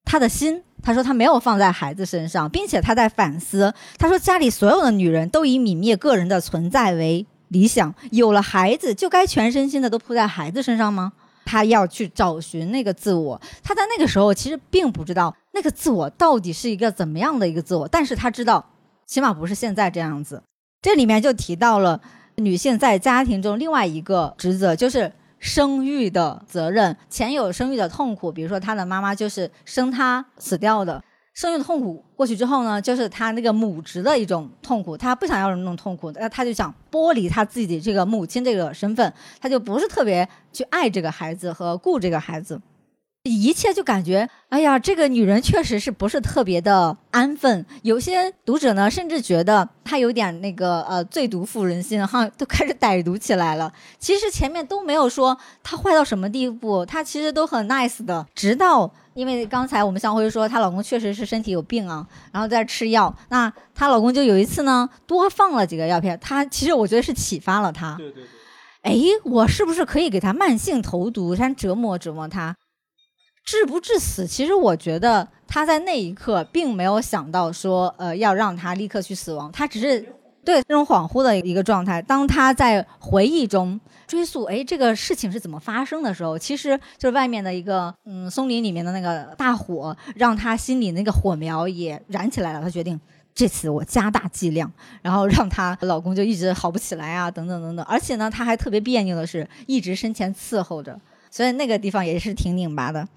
[0.06, 3.74] 她的心，她说她没有放在孩子身上，并且她在反思。
[3.98, 7.26] 她说家里所有的女人都以泯灭个人的存在为。
[7.50, 11.12] 理想有了孩子，就该全身心的都扑在孩子身上吗？
[11.44, 13.42] 他要去找寻那个自我。
[13.62, 18.66] 他在那个时候其实并不知道那个自我到底是一个怎么样的一个自我，但是他知道，
[19.06, 20.42] 起码不是现在这样子。
[20.82, 22.00] 这里面就提到了
[22.36, 26.96] 女性在家庭中另外一个职责，就是生育的责任。
[27.10, 31.04] 前有生育的痛苦，比如说他的妈妈就是生他死掉的。
[31.34, 42.62] 生育的痛苦过去之后呢，就是他那个母职的一种痛苦，他不想要那种痛苦，那他就想剥离他自己这个母亲这个身份，他就不是特别去爱这个孩子和顾这个孩子。
[43.24, 47.64] 一切就感觉，哎呀，这个女人确实是不是特别的安分。
[47.84, 53.72] 有些读者呢，甚至觉得她有点那个呃，最毒妇人心，哈，都开始歹毒起来了。
[54.00, 58.26] 其实前面都没有说她坏到什么地步，她其实都很 nice 的。
[58.34, 63.16] 直到因为刚才我们向辉说，她老公确实是身体有病啊，然后在吃药。
[63.30, 66.18] 那她老公就有一次呢，多放了几个药片。
[66.20, 67.94] 她其实我觉得是启发了她。
[68.00, 68.24] 对对对。
[68.82, 72.56] 哎，我是不是可以给她慢性投毒，先折磨折磨她？
[73.44, 74.26] 致不致死？
[74.26, 79.52] 其实我觉得他在那一刻并没有想到说，呃，要让他立刻去死亡。
[79.52, 80.00] 他只是
[80.44, 82.02] 对那种恍惚的一个状态。
[82.02, 92.62] 当他在回忆中追溯，哎，这个事情是怎么发生的时候，其实就是外面的一个嗯松林里面的那个大火，让他心里那个火苗也燃起来了。
[92.62, 93.00] 他决定
[93.34, 97.86] 这次我加大剂量，然后让她老公就一直好不起来啊，等等等等。
[97.86, 101.00] 而且呢，他还特别别扭的是，一直身前伺候着，
[101.30, 103.08] 所以那个地方也是挺拧巴的。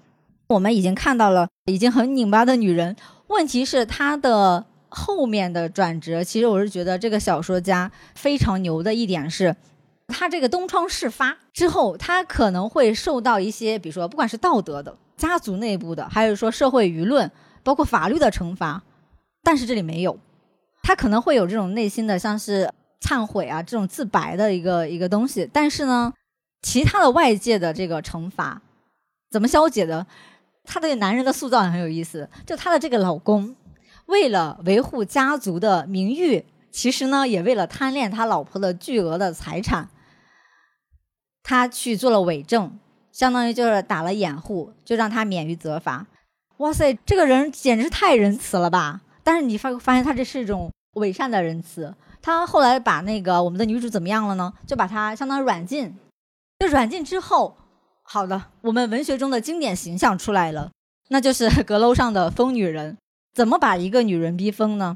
[0.47, 2.95] 我们已经看到了已经很拧巴的女人，
[3.27, 6.23] 问题是她的后面的转折。
[6.23, 9.55] 其实我是觉得这个小说家非常牛的一点是，
[10.07, 17.31] 他这个东窗事发之后，他可能会受到一些，比如说不管是道德的、家族内部的，还有说社会舆论，
[17.63, 18.83] 包括法律的惩罚，
[19.41, 20.19] 但是这里没有，
[20.83, 26.13] 他可能会有这种内心的像是忏悔啊这种自白的一个一个东西，但是呢，
[26.61, 28.61] 其他的外界的这个惩罚
[29.31, 30.05] 怎么消解的？
[30.65, 33.55] 她对男人的塑造也很有意思，就她的这个老公，
[34.07, 39.89] 为了维护家族的名誉，其实呢也为了贪恋他老婆的巨额的财产，
[41.41, 42.77] 他去做了伪证，
[43.11, 46.05] 相当于就是打了掩护，就让他免于责罚。
[46.57, 49.01] 哇塞，这个人简直太仁慈了吧！
[49.23, 51.95] 但是你发发现他这是一种伪善的仁慈。
[52.21, 54.53] 他后来把那个我们的女主怎么样了呢？
[54.65, 55.95] 就把她相当于软禁，
[56.59, 57.57] 就软禁之后。
[58.07, 60.69] 好的，我们文学中的经典形象出来了，
[61.09, 62.97] 那就是 阁楼上的疯女人。
[63.33, 64.95] 怎么把一个女人逼疯呢？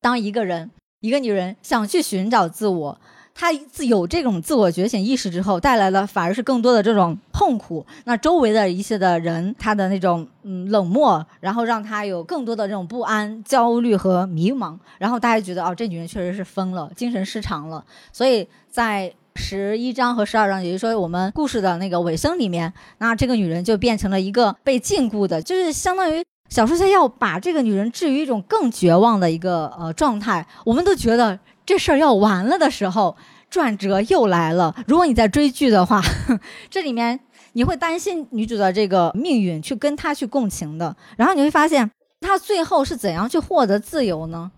[0.00, 3.00] 当一个人，一个女人想去寻找自我，
[3.34, 7.84] 她自有这种自我觉醒意识之后，带来的反而是更多的这种痛苦。
[8.04, 14.78] 那周围的一些的人，他的那种嗯冷漠，然后让她有更多的这种不安、焦虑和迷茫。
[14.98, 17.84] 然后大家觉得哦，这女人确实是疯了，精神失常了。
[18.12, 30.46] 所以在十一章和十二章，也就是说，我们故事的那个尾声里面，那这个女人就变成了一个被禁锢的，就是相当于小说家要把这个女人置于一种更绝望的一个呃状态。
[30.64, 33.16] 我们都觉得这事儿要完了的时候，
[33.48, 34.74] 转折又来了。
[34.86, 36.02] 如果你在追剧的话，
[36.70, 37.18] 这里面
[37.54, 40.94] 你会担心女主的这个命运，去跟她去共情的。
[41.16, 41.90] 然后你会发现，
[42.20, 44.50] 她最后是怎样去获得自由呢？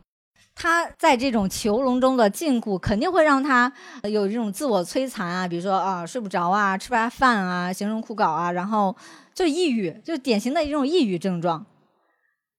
[0.54, 3.72] 他在这种囚笼中的禁锢，肯定会让他
[4.04, 8.94] 有这种自我摧残啊，比如说啊睡不着啊，吃不下饭啊，形容枯槁啊，然后
[9.34, 11.66] 就抑郁，就典型的一种抑郁症状。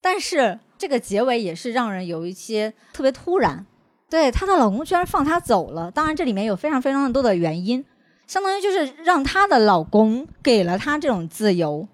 [0.02, 3.66] 但是这个结尾也是让人有一些特别突然，
[4.10, 5.90] 对她的老公居然放她走了。
[5.90, 7.84] 当然这里面有非常非常多的原因，
[8.28, 11.88] 相当于就是让她的老公给了她这种自由，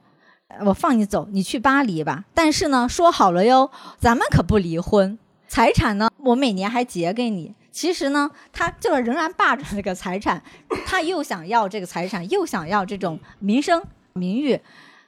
[0.65, 2.25] 我放你走，你去巴黎吧。
[2.33, 5.17] 但是呢，说好了哟，咱们可不离婚。
[5.51, 6.09] 财产呢？
[6.19, 7.53] 我每年还结给你。
[7.73, 10.41] 其实呢，他就是仍然霸着这个财产，
[10.85, 13.83] 他又想要这个财产，又想要这种名声
[14.13, 14.57] 名誉。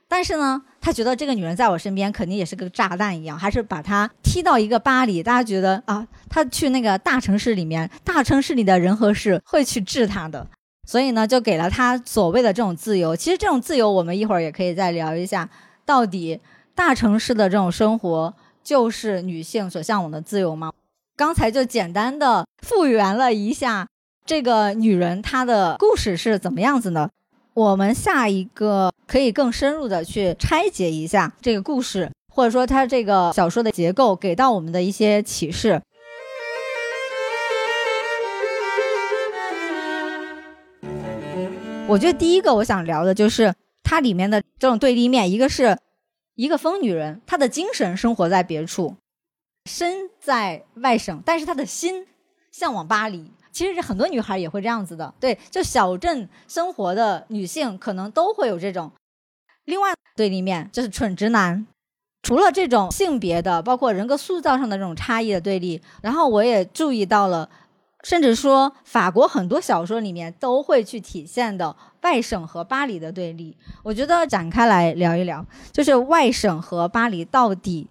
[0.10, 5.23] 但是呢，他觉得这个女人在我身边肯定也是个炸弹一样，还是把她踢到一个巴黎。
[5.23, 10.45] 大家觉得啊，他去那个大城市里面，大城市里的人和事会去治他的。
[10.86, 13.15] 所以呢，就给了他所谓的这种自由。
[13.15, 15.49] 其实这种自由，我们一会儿也可以再聊一下，
[15.86, 16.41] 到底
[16.75, 18.34] 大城市的这种生活。
[18.63, 20.71] 就是女性所向往的自由吗？
[21.15, 23.88] 刚才就简单的复原了一下
[24.26, 27.10] 这个女人她的故事是怎么样子呢？
[27.54, 35.82] 我们下一个可以更深入的去拆解一下这个故事，或者说它这个小说的结构给到我们的一些启示。
[41.86, 45.78] 我觉得第一个我想聊的就是它里面的这种对立面，一个是。
[46.36, 48.96] 一个疯女人，她的精神生活在别处，
[49.65, 52.08] 身在外省，但是她的心
[52.52, 53.32] 向往巴黎。
[53.52, 58.91] 其实很多女孩也会这样子的，对，就小镇生活的女性可能都会有这种。
[59.65, 61.65] 另外对立面就是蠢直男。
[62.24, 67.50] 除了这种性别的，包括人格塑造上的这种差异的对立，然后我也注意到了。
[68.04, 73.58] 甚至说，法国很多小说里面都会去体现的外省和巴黎的对立。
[73.82, 77.88] 我觉得展开来聊一聊，就是外省和巴黎到底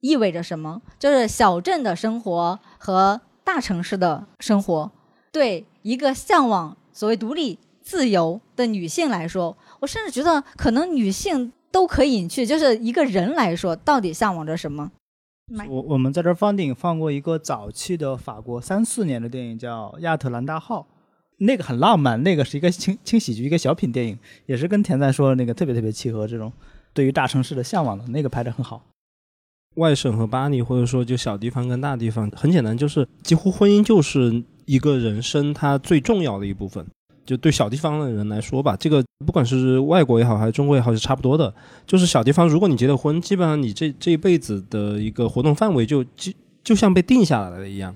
[0.00, 0.82] 意味着什么？
[0.98, 4.92] 就是小镇的生活和大城市的生活，
[5.32, 12.44] 对一个向往所谓独立自由的女性来说，我甚至觉得可能女性都可以隐去。
[12.44, 14.92] 就是一个人来说，到底向往着什么？
[15.68, 20.80] 我我们在这儿放电影放过一个早期的法国三四年的电影叫《亚特兰大号》，
[21.38, 26.50] 那个很浪漫，那个是一个轻轻喜剧，一个小品电影，也是跟田在说的那个特别特别契合这种
[26.94, 28.86] 对于大城市的向往的那个拍的很好。
[29.76, 36.86] 外省和巴黎，或者说就小地方跟大地方，很简单，就是几乎婚姻就是一个人生它最重要的一部分。
[37.24, 41.52] 就对小地方的人来说吧，这个不管是外国也好，还是中国也好，是差不多的。
[41.86, 47.94] 就是小地方，如果你结了婚，基本上你这这一辈子的一个活动范围就就就像被定下来了一样。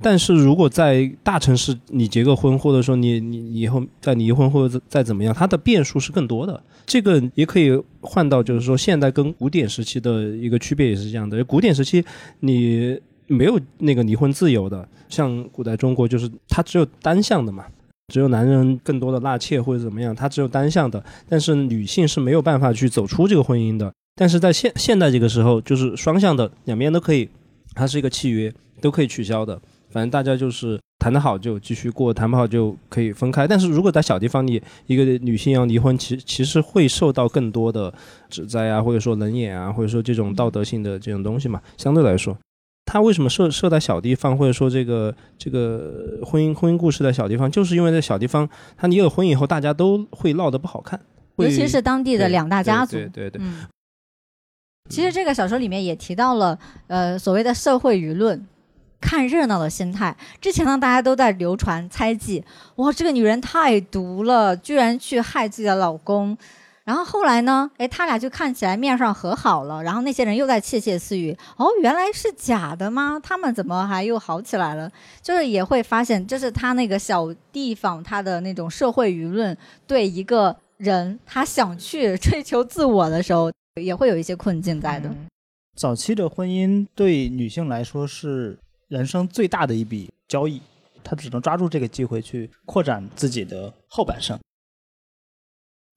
[0.00, 6.62] 但是如果在大城市，你结个婚，或者说你你以后再离婚或者再怎么样，它的变数是更多的。
[6.86, 11.44] 这个也可以换到，就是说现代跟古典时期的一个区别也是这样的。
[11.44, 12.04] 古典时期
[12.38, 12.96] 你
[13.26, 17.64] 没有那个离婚自由的，像古代中国就是它只有单向的嘛，
[18.12, 21.02] 只有男人更多的纳妾或者怎么样，他只有单向的。
[21.28, 23.92] 但是女性是没有办法去走出这个婚姻的。
[24.14, 27.28] 但是在现现代这个时候，就是双向的，两边都可以，
[27.74, 29.60] 它是一个契约，都可以取消的。
[29.90, 33.46] 反正大家就是谈得好就继续过，谈不好就可以分开。
[33.46, 37.92] 但是如果在小地方，你一个女性要离婚，其其实会受到更多的
[38.28, 41.60] 指摘啊，或者说冷眼啊，或者说这种道德性的这种东西嘛。
[41.76, 42.36] 相对来说，
[42.90, 50.98] 他为什么设设在小地方，或者说这个这个婚姻婚姻故事在小地方，就是因为在小地方，他离了婚以后，大家都会闹得不好看，
[51.36, 52.92] 尤其是当地的两大家族。
[52.92, 53.42] 对对对。
[53.44, 53.66] 嗯。
[54.88, 58.46] 其实这个小说里面也提到了，呃，所谓的社会舆论。
[59.00, 60.16] 看热闹的心态。
[60.40, 62.42] 之前呢，大家都在流传猜忌，
[62.74, 66.36] 哇，这个女人太毒了，居然去害自己的老公。
[66.88, 69.82] 然后后来呢，哎，他俩就看起来面上和好了。
[69.82, 73.20] 然后那些人又在窃窃私语，哦，原来是假的吗？
[73.22, 74.90] 他们怎么还又好起来了？
[75.20, 79.54] 就是也会发现，就是他那个小地方，他的那种社会舆论
[79.86, 85.14] 对一个人，他想去追求自我的时候，也会有一些困境在的。
[85.76, 88.58] 早期的婚姻对女性来说是。
[88.88, 90.62] 人生最大的一笔交易，
[91.04, 94.38] 他只能抓住这个机会去扩展自己的后半生。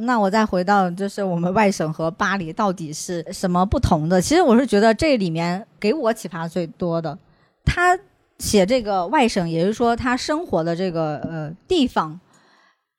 [0.01, 4.21] 那我再回到，就是我们外省和巴黎到底是什么不同的？
[4.21, 7.17] 其实我是觉得这里面给我启发最多的，
[7.63, 7.97] 他
[8.39, 12.19] 写这个外省，也就是说他生活的这个呃地方，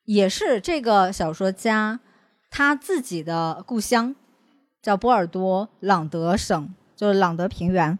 [0.05, 1.98] 也是这个小说家
[2.50, 4.14] 他自己的故乡，
[4.80, 7.98] 叫波尔多朗德省，就是朗德平原。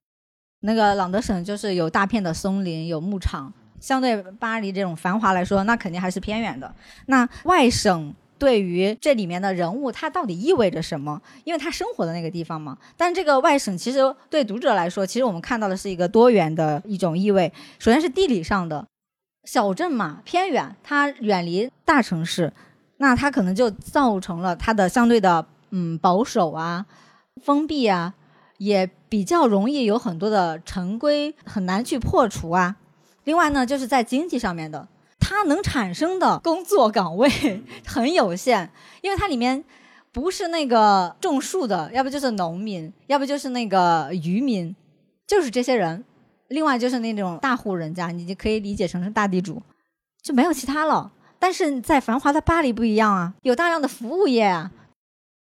[0.61, 6.73] 那个朗德省就是有大片的松林，有牧场，相对巴黎这种繁华来说，那肯定还是偏远的。
[7.07, 11.23] 那外省对于这里面的人物，他到底意味着什么？
[11.45, 12.77] 因为他生活的那个地方嘛。
[12.97, 17.53] 但这个外省其实对读者来说，其实我们看到的是一个多元的一种意味。
[17.79, 18.85] 首先是地理上的
[19.45, 22.53] 小镇嘛，偏远，它远离大城市，
[22.97, 26.85] 那它可能就造成了它的相对的嗯保守啊、
[27.45, 28.15] 封闭啊。
[28.59, 32.77] 也比较容易有很多的陈规很难去破除啊。
[33.23, 34.89] 另外呢，就是在经济上面的，
[35.25, 37.31] 它能产生的工作岗位
[37.87, 38.69] 很有限，
[39.01, 39.65] 因为它里面
[40.11, 44.75] 不是那个种树的，要不就是农民，要不就是那个渔民，
[45.27, 46.05] 就是这些人。
[46.49, 49.63] 另外就是那种大户人家，你就可以理解成是大地主，
[50.21, 51.11] 就没有其他了。
[51.39, 54.71] 但是在繁华的巴黎不一样啊，有大量的服务业啊。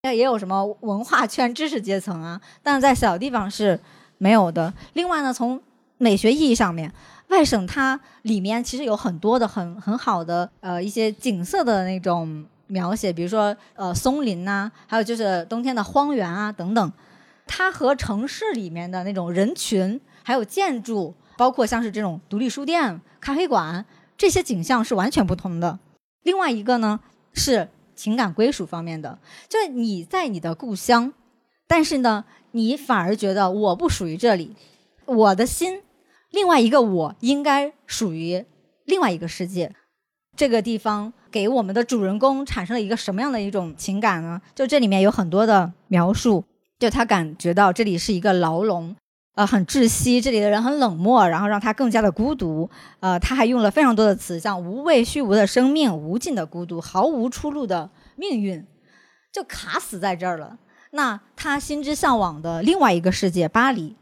[0.03, 2.39] 那也有什么文化圈、知识阶层啊？
[2.61, 3.79] 但是在小地方是
[4.17, 4.73] 没有的。
[4.93, 5.61] 另外呢，从
[5.97, 6.93] 美学意义上面，
[7.29, 16.91] 外省它里面其实有很多的很很好的呃一些景色的那种描写，比如说呃松林呐，还有就是冬天的荒原啊等等。
[17.47, 23.85] 它和城市里面的那种人群、还有建筑，包括像是这种独立书店、咖啡馆
[24.17, 25.79] 这些景象是完全不同的。
[26.23, 26.99] 另外一个呢
[27.33, 27.69] 是。
[27.99, 29.19] 情感归属方面的，
[29.49, 31.11] 就是你在你的故乡，
[31.67, 34.55] 但是呢，你反而觉得我不属于这里，
[35.03, 35.81] 我的心，
[36.31, 38.45] 另外一个我应该属于
[38.85, 39.75] 另外一个世界。
[40.35, 44.41] 这个地方给我们的主人公产生了一个什么样的一种情感呢？
[44.55, 46.45] 就这里面有很多的描述，
[46.79, 48.95] 就他感觉到这里是一个牢笼。
[49.35, 52.69] 呃，很窒息，这里的人很冷漠，然后让他更加的孤独。
[52.99, 58.65] 呃，他还用了非常多的词，像无畏虚无的生命、无尽的孤独、毫无出路的命运，
[59.31, 60.57] 就卡死在这儿了。
[60.91, 63.95] 那他心之向往的另外一个世界——巴黎，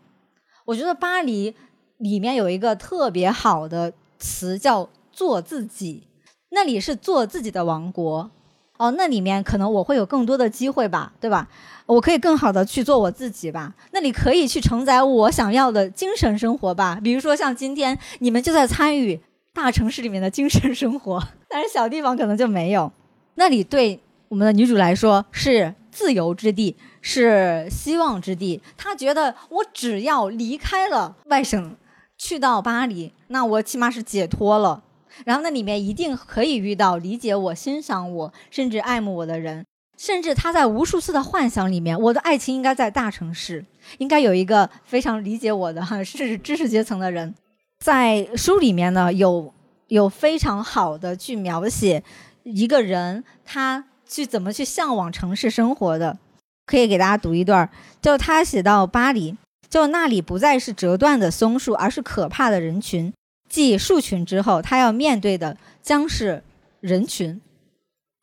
[0.65, 1.55] 我觉得巴黎
[1.97, 6.03] 里面有一个特别好的词叫“做自己”，
[6.49, 8.29] 那里是做自己的王国。
[8.77, 11.47] 哦，那里面可能我会有更多的机会吧，对吧？
[11.87, 13.73] 我可以更好的去做我自己吧。
[13.91, 16.99] 那你可以去承载我想要的精神生活吧。
[17.03, 19.19] 比如说像今天你们就在参与
[19.51, 22.91] 大城市里面的精神生活， 但是小地方可能就没有。
[23.33, 28.61] 那里对我们的女主来说是自由之地，是希望之地。
[28.77, 31.75] 她觉得我只要离开了外省，
[32.17, 34.83] 去到巴黎，那我起码是解脱了。
[35.25, 39.65] 然后那里面一定可以遇到理解我、欣赏我，甚至爱慕我的人。
[39.97, 43.65] 甚至他在无数次的幻想里面，我的爱情应该在大城市，
[43.97, 47.33] 应该有一个非常理解我的哈是知识阶层的人。
[47.79, 49.51] 在书里面呢，有
[49.87, 52.03] 有非常好的去描写
[52.43, 56.19] 一个人他去怎么去向往城市生活的，
[56.67, 57.67] 可以给大家读一段，
[57.99, 59.35] 就他写到巴黎，
[59.69, 63.13] 就那里不再是折断的松树，而是可怕的人群。
[63.49, 66.43] 继树群之后，他要面对的将是
[66.81, 67.39] 人群。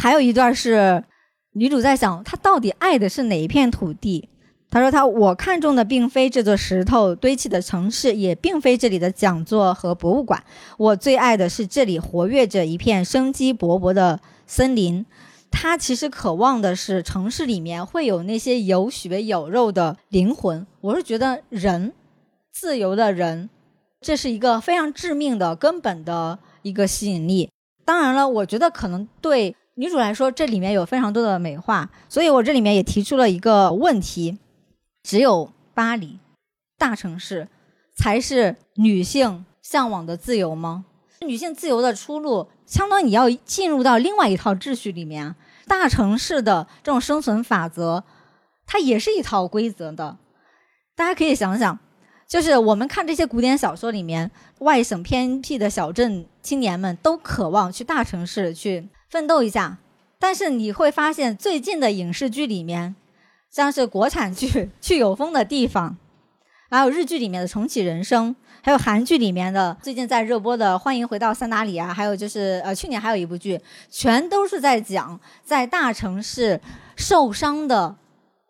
[0.02, 1.04] 还有一段是
[1.52, 4.28] 女主在想，她到底爱的是哪一片土地？
[4.70, 10.42] 她说：“她我看中的并非这座石头堆砌的城市，也并非这里的讲座和博物馆。
[10.76, 15.06] 我最爱的是这里活跃着一片生机勃勃的森林。
[15.56, 20.66] 他其实渴望的是城市里面会有那些有血有肉的灵魂。
[20.80, 21.92] 我是觉得人，
[22.52, 23.48] 自由的人。”
[24.02, 27.48] 这是一个非常致命的根本的一个吸引力。
[27.86, 34.38] 当然了，我觉得可能对女主来说，这里面有非常多的美化，所以我这里面也提出了一个问题：
[35.02, 36.18] 只有巴黎
[36.76, 37.48] 大城市
[37.96, 40.84] 才是女性向往的自由吗？
[41.22, 45.34] 女性自由的出路，相当于你要进入到另外一套秩序里面。
[45.66, 48.04] 大城市的这种生存法则，
[48.66, 50.18] 它也是一套规则的。
[50.94, 51.78] 大家可以想想。
[52.26, 59.78] 就是我们看这些古典小说里面，外省偏僻的小镇青年们都渴望去大城市去奋斗一下，
[60.18, 62.96] 但是你会发现最近的影视剧里面，
[63.50, 64.48] 像是国产剧
[64.80, 65.90] 《去有风的地方》，
[66.70, 68.34] 还有日剧里面的《重启人生》，
[68.64, 73.60] 还有韩剧里面的最近在热播的《欢迎回到三达里》啊，还有就是呃去年还有一部剧，
[73.90, 76.58] 全都是在讲在大城市
[76.96, 77.96] 受伤的。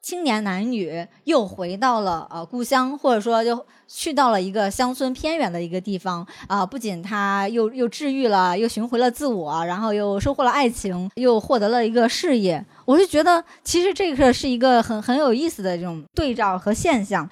[0.00, 6.64] 青年男女又回到了呃故乡，或者说又去到了一个乡村偏远的一个地方啊！
[6.64, 12.64] 不仅他又又治愈了，又寻回了自我，然后又收获了爱情，又获得了一个事业。
[12.84, 17.28] 我就觉得，其实这个是一个很很有意思的这种对照和现象。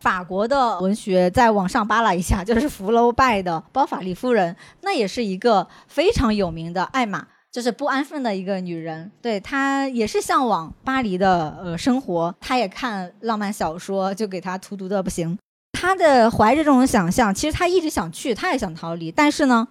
[0.00, 7.26] 法国的文学在网上扒拉一下， 就是福楼拜的《包法利夫人》，那也是一个非常有名的爱玛。
[7.52, 15.36] 就是不安分的一个女人，对她也是向往巴黎的呃生活，她也看浪漫小说，就给她荼毒的不行。
[15.72, 19.66] 她的怀着这种想象，其实她一直想去，她也想逃离，但是呢，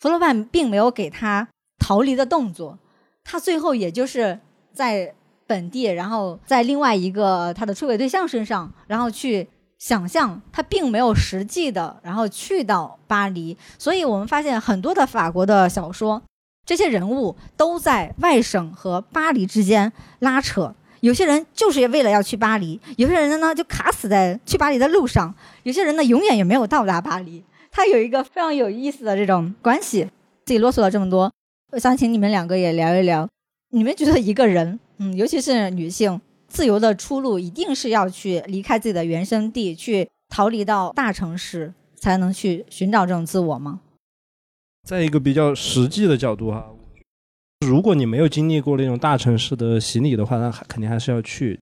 [0.00, 2.78] 福楼拜并没有给她逃离的动作，
[3.24, 4.38] 她最后也就是
[4.74, 5.14] 在
[5.52, 9.46] 本地，然后在另外一个他的出轨对象身上，然后去
[9.78, 13.54] 想象，他并没有实际的，然后去到巴黎。
[13.78, 16.22] 所以我们发现很多的法国的小说。
[16.64, 25.34] 这些人物都在外省和巴黎之间拉扯，有些人就是为了要去巴黎，有些人呢就卡死在去巴黎的路上，
[25.64, 27.44] 有些人呢永远也没有到达巴黎。
[27.70, 30.08] 他有一个非常有意思的这种关系。
[30.44, 31.30] 自己啰嗦了这么多，
[31.72, 33.28] 我想请你们两个也聊一聊，
[33.70, 43.80] 你们觉得一个人，嗯，尤其是女性，自由的出路一定是要去离开自己的原生地，去逃离到大城市，才能去寻找这种自我吗？
[44.88, 46.70] 在一个比较实际的角度哈，
[47.66, 51.58] 如果你没有经历过那种大城市的洗礼的话，那肯定还是要去。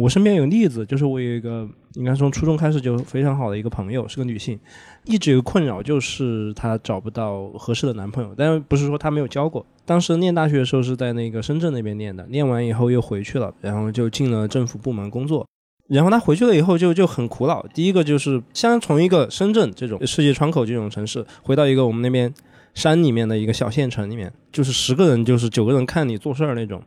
[0.00, 4.58] 我身边有例子，就是我有一个应该从初中开始就非常好的一个朋友，是个女性，
[5.04, 8.34] 一直有困扰就是她找不到合适的男朋友。
[8.36, 9.64] 但不是说她没有交过？
[9.84, 15.46] 当时念大学的时候是在那个深圳那边念的，念完以后又回去了，然后就进了政府部门工作。
[15.88, 17.66] 然后他回去了以后就就很苦恼。
[17.74, 22.32] 第一个就是像从一个深圳这种世界窗口这种城市，回到一个我们那边。
[22.72, 26.80] 山里面的一个小县城里面，就是十个人，就是九个人看你做事儿那种。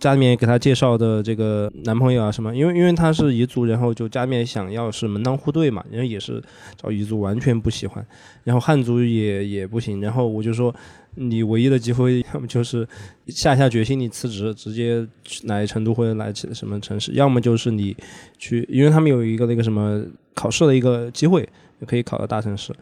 [0.00, 6.42] 家里面给他介绍的这个男朋友啊什么，因为因为他是彝族，然后就家里面想要是门当户对嘛，然后也是
[6.76, 8.04] 找彝族完全不喜欢，
[8.42, 10.00] 然后汉族也也不行。
[10.00, 10.74] 然后我就说，
[11.14, 12.84] 你唯一的机会，要么就是
[13.28, 15.06] 下下决心你辞职，直接
[15.44, 17.96] 来成都或者来什么城市，要么就是你
[18.38, 20.02] 去，因为他们有一个那个什么
[20.34, 21.48] 考试的一个机会，
[21.86, 22.72] 可以考到大城市，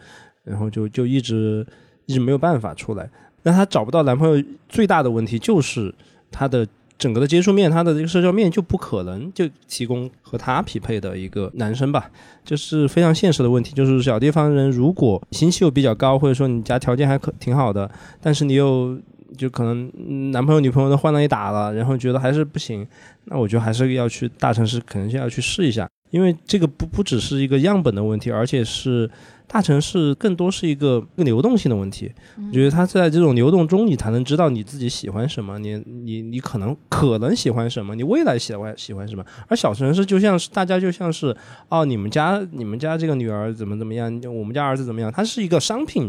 [0.45, 1.67] 然后就就一直。
[2.11, 3.07] 一直没有办法出来，
[3.43, 5.95] 那她找不到男朋友最大的问题就是
[6.31, 6.67] 她的
[6.99, 12.11] 整个的接触面，他的这个社交面就不可能就提供和他匹配的一个男生吧，
[12.45, 13.73] 这是非常现实的问题。
[13.73, 17.89] 就是小地方人，如果心气又比较高，或者说你家条件还可挺好的，
[18.21, 18.99] 但是你又
[19.37, 22.85] 就可能男朋友女朋友都换了一打了，然后觉得还是不行，
[23.27, 25.89] 那我觉得还是要去大城市，可能就要去试一下。
[26.11, 29.09] 因为这个不不只是一个样本的问题，而且是
[29.49, 32.13] 大城市更多是一个流动性的问题。
[32.37, 39.25] 我觉得它在这种流动中，你才能知道你自己喜欢什么，你你你可能可能喜欢什么，你未来喜欢喜欢什么。
[39.49, 41.35] 而小城市就像是大家就像是
[41.69, 46.09] 哦，你们家你们家这个女儿怎么怎么样，我们家儿子怎么样，它是一个商品。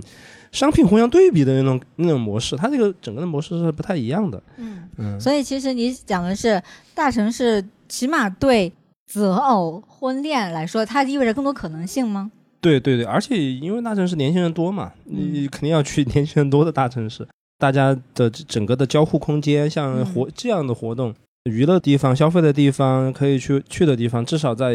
[0.51, 4.41] 商品互相对比的那种那种模式，它这个整个的模式是不太一样的。
[4.57, 6.59] 嗯嗯，所以其实你讲的是
[6.95, 8.73] 大城市，起码对
[9.05, 12.31] 择偶婚恋来说，它意味着更多可能性吗？
[12.61, 21.13] 对对对，而且因为大城市年轻人多嘛，你肯定要去 年轻人多的大城市，大家的整个的交互空间，像活这样的活动、
[21.45, 24.73] 娱乐地方、消费的地方，可以去去的地方，至少在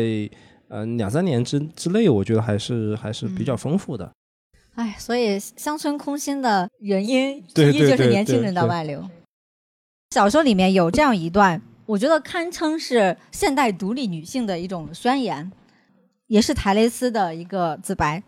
[0.68, 4.10] 呃两三年之之内，我觉得还是还是比较丰富的。
[4.76, 9.08] 哎，所以乡村空心的原因 之一就是年轻人的外流。
[10.10, 15.50] 小说里面有这样一段，我觉得堪称是现代独立女性的一种宣言，
[16.26, 18.22] 也是台雷斯的一个自白，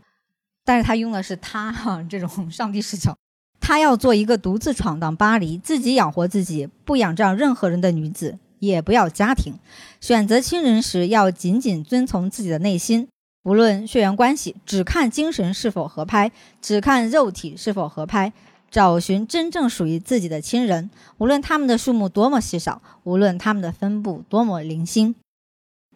[0.65, 3.17] 但是他用的是他哈这种 上帝视角，
[3.61, 9.55] 他要做一个独自闯荡巴黎、自己养活自己、不仰仗任何人的女子，也不要家庭，
[10.01, 13.09] 选择亲人时要紧紧遵从自己的内心。
[13.45, 18.33] 无论血缘关系，只看精神是否合拍，只看肉体是否合拍，
[18.73, 20.91] 找寻真正属于自己的亲人。
[21.19, 25.15] 无论他们的数目多么稀少，无论他们的分布多么零星，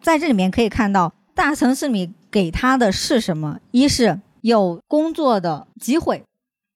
[0.01, 3.59] 在这里面可以看到，大城市里给他的是什么？
[3.71, 6.23] 一是有工作的机会，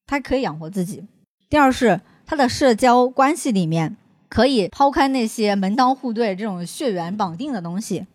[0.07, 1.03] 他可以养活自己；
[1.47, 3.95] 第二是他的社交关系里面
[4.27, 8.07] 可以抛开那些门当户对这种血缘绑定的东西。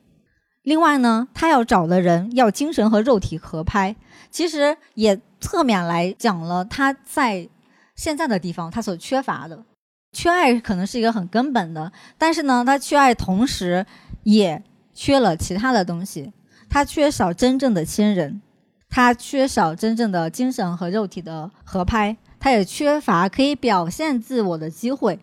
[0.65, 3.95] 另外呢，他要找的人要精神和肉体合拍，
[4.33, 7.49] 其实也侧面来讲了他在
[7.95, 9.65] 现在的地方他所缺乏的，
[10.11, 13.87] 缺爱可能是一个很根本的，但是呢，他缺爱同时
[14.25, 14.61] 也
[14.93, 16.33] 缺了其他的东西，
[16.71, 18.41] 他缺少真正的亲人，
[18.89, 25.19] 他缺少真正的精神和肉体的合拍，他也缺乏可以表现自我的机会。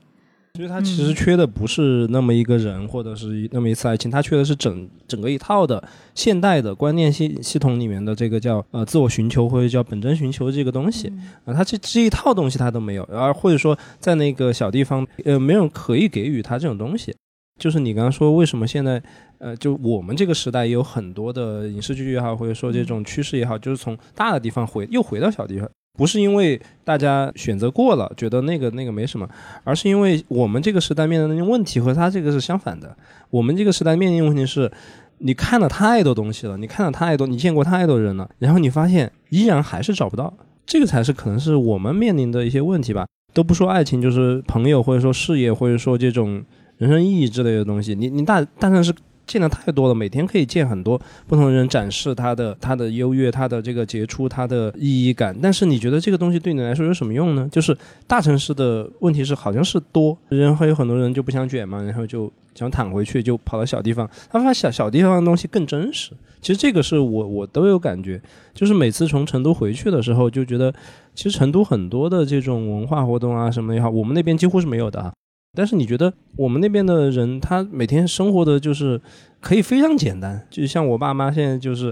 [0.54, 5.82] 其实他其实缺的不是那么一个人，或者是那么一次爱情，他缺的是整整个一套的
[6.16, 11.14] 现代的观念系系统里面的这个叫呃自我寻求或者叫本真寻求这个东西。
[11.46, 17.16] 啊，他这这一套东西他都没有，而或者说在那个小地方呃没有可以给予他这种东西，
[17.60, 19.00] 就是你刚刚说为什么现在
[19.40, 25.70] 呃就我们这个时代也有很多的影视剧也好，或者说这种趋势也好，就是从大的地方回又回到小地方。
[25.98, 29.28] 不是因为大家选择过了，觉得那个那个没什么，
[29.64, 32.96] 而是因为我们这个时代面临的问题和他这个是相反的。
[33.32, 34.72] 我们这个时代面临的问题是，
[35.18, 40.32] 你看了太多东西了，你看了太多，你见过太多人了，然后你发现依然还是找不到，
[40.68, 43.08] 这个才是可能是我们面临的一些问题吧。
[43.34, 46.44] 都不说爱情，就是朋友或者说事业或者说这种
[46.78, 48.94] 人生意义之类的东西，你你大但是是。
[49.28, 55.38] 见的太多了，每天可以见很多不同人展示他的他的优越，他的这个杰出，他的意义感。
[55.40, 57.48] 但是你觉得这个东西对你来说有什么用呢？
[57.52, 64.10] 就是大城市的问题是好像是多，人会有很多人就不想卷嘛，然后就想躺回去，就跑到小地方。
[64.32, 66.12] 他发现小小地方的东西更真实。
[66.40, 68.22] 其实这个是我我都有感觉，
[68.54, 70.74] 就是每次从成都回去的时候，就觉得
[71.14, 75.12] 其实成都很多的这种文化活动啊什么也好，我们那边几乎是没有的啊。
[75.58, 79.02] 但是你觉得我们那边的人，他每天生活的就是
[79.42, 81.92] 可以非常简单，就像我爸妈现在就是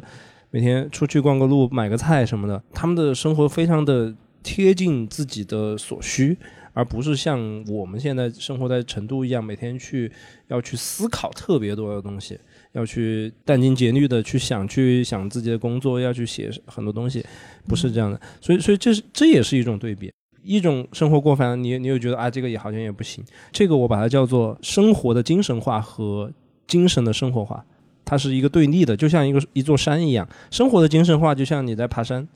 [0.51, 4.13] 每天出去逛个路、买个菜什么的，他们的生活非常的
[4.43, 6.37] 贴近自己的所需，
[6.73, 10.11] 而不是像我们现在生活在成都一样，每天去
[10.49, 12.39] 要去思考特别多的东西，
[12.73, 17.25] 要去殚精竭虑的去想、去想自己的工作，要去写很多东西，
[17.67, 18.21] 不是这样的。
[18.39, 20.11] 所以，所以这是这也是一种对比。
[20.45, 23.23] 一种生活过烦，你你又觉得啊，这个也好像也不行。
[23.51, 26.31] 这个我把它叫做生活的精神化和
[26.67, 27.65] 精神的生活化，
[28.05, 30.27] 它是一个对立的，就像一个一座山一样。
[30.51, 32.27] 生活的精神化就像你在爬山，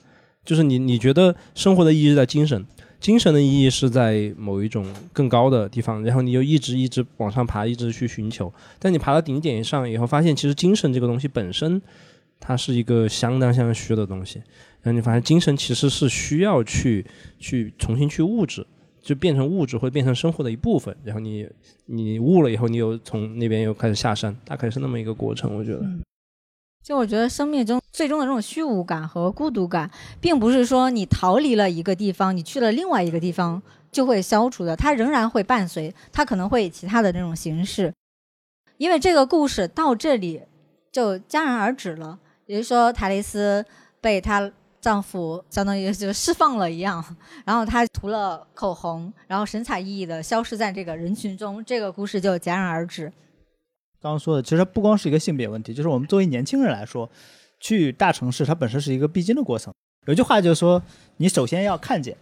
[0.44, 2.66] 就是你你觉得生活的意义在精神，
[3.00, 8.52] 精神的意义是在某一种更高的地方，然后你又一直一直往上爬，一直去寻求。
[8.80, 11.82] 但你爬到顶点上以后，发现其实精神这个东西本身，
[12.40, 14.42] 它是一个相当相当虚的东西。
[14.82, 17.06] 然后你发现精神其实是需要去
[17.38, 18.66] 去重新去物质，
[19.02, 20.96] 就变成物质会变成生活的一部分。
[21.04, 21.46] 然后你
[21.86, 25.54] 你悟了以后，你又从那边又开始下山，大概是那么一个过程。
[25.58, 25.86] 我觉得，
[26.82, 33.62] 就我觉得生命中最终的这种虚无感和孤独感，并不是说你逃离了一个地方，你去了另外一个地方
[33.92, 37.94] 就会消除的，它仍然会伴随，它可能会以其他的这种形式。
[38.78, 40.42] 因为这个故事到这里
[40.90, 43.66] 就戛然而止了，也就是说，塔雷斯
[44.00, 44.50] 被他。
[44.82, 47.04] 丈夫相当于就释放了一样，
[47.46, 53.12] 然后她涂了口红，然后神采奕奕的消失在这个人群中，这个故事就戛然而止。
[54.02, 57.10] 刚刚说的，其实不光是一个性别问题，就是我们作为年轻人来说，
[57.60, 59.74] 去大城市它本身是一个必经的过程。
[60.08, 60.82] 有句话就是说，
[61.18, 62.16] 你首先要看见。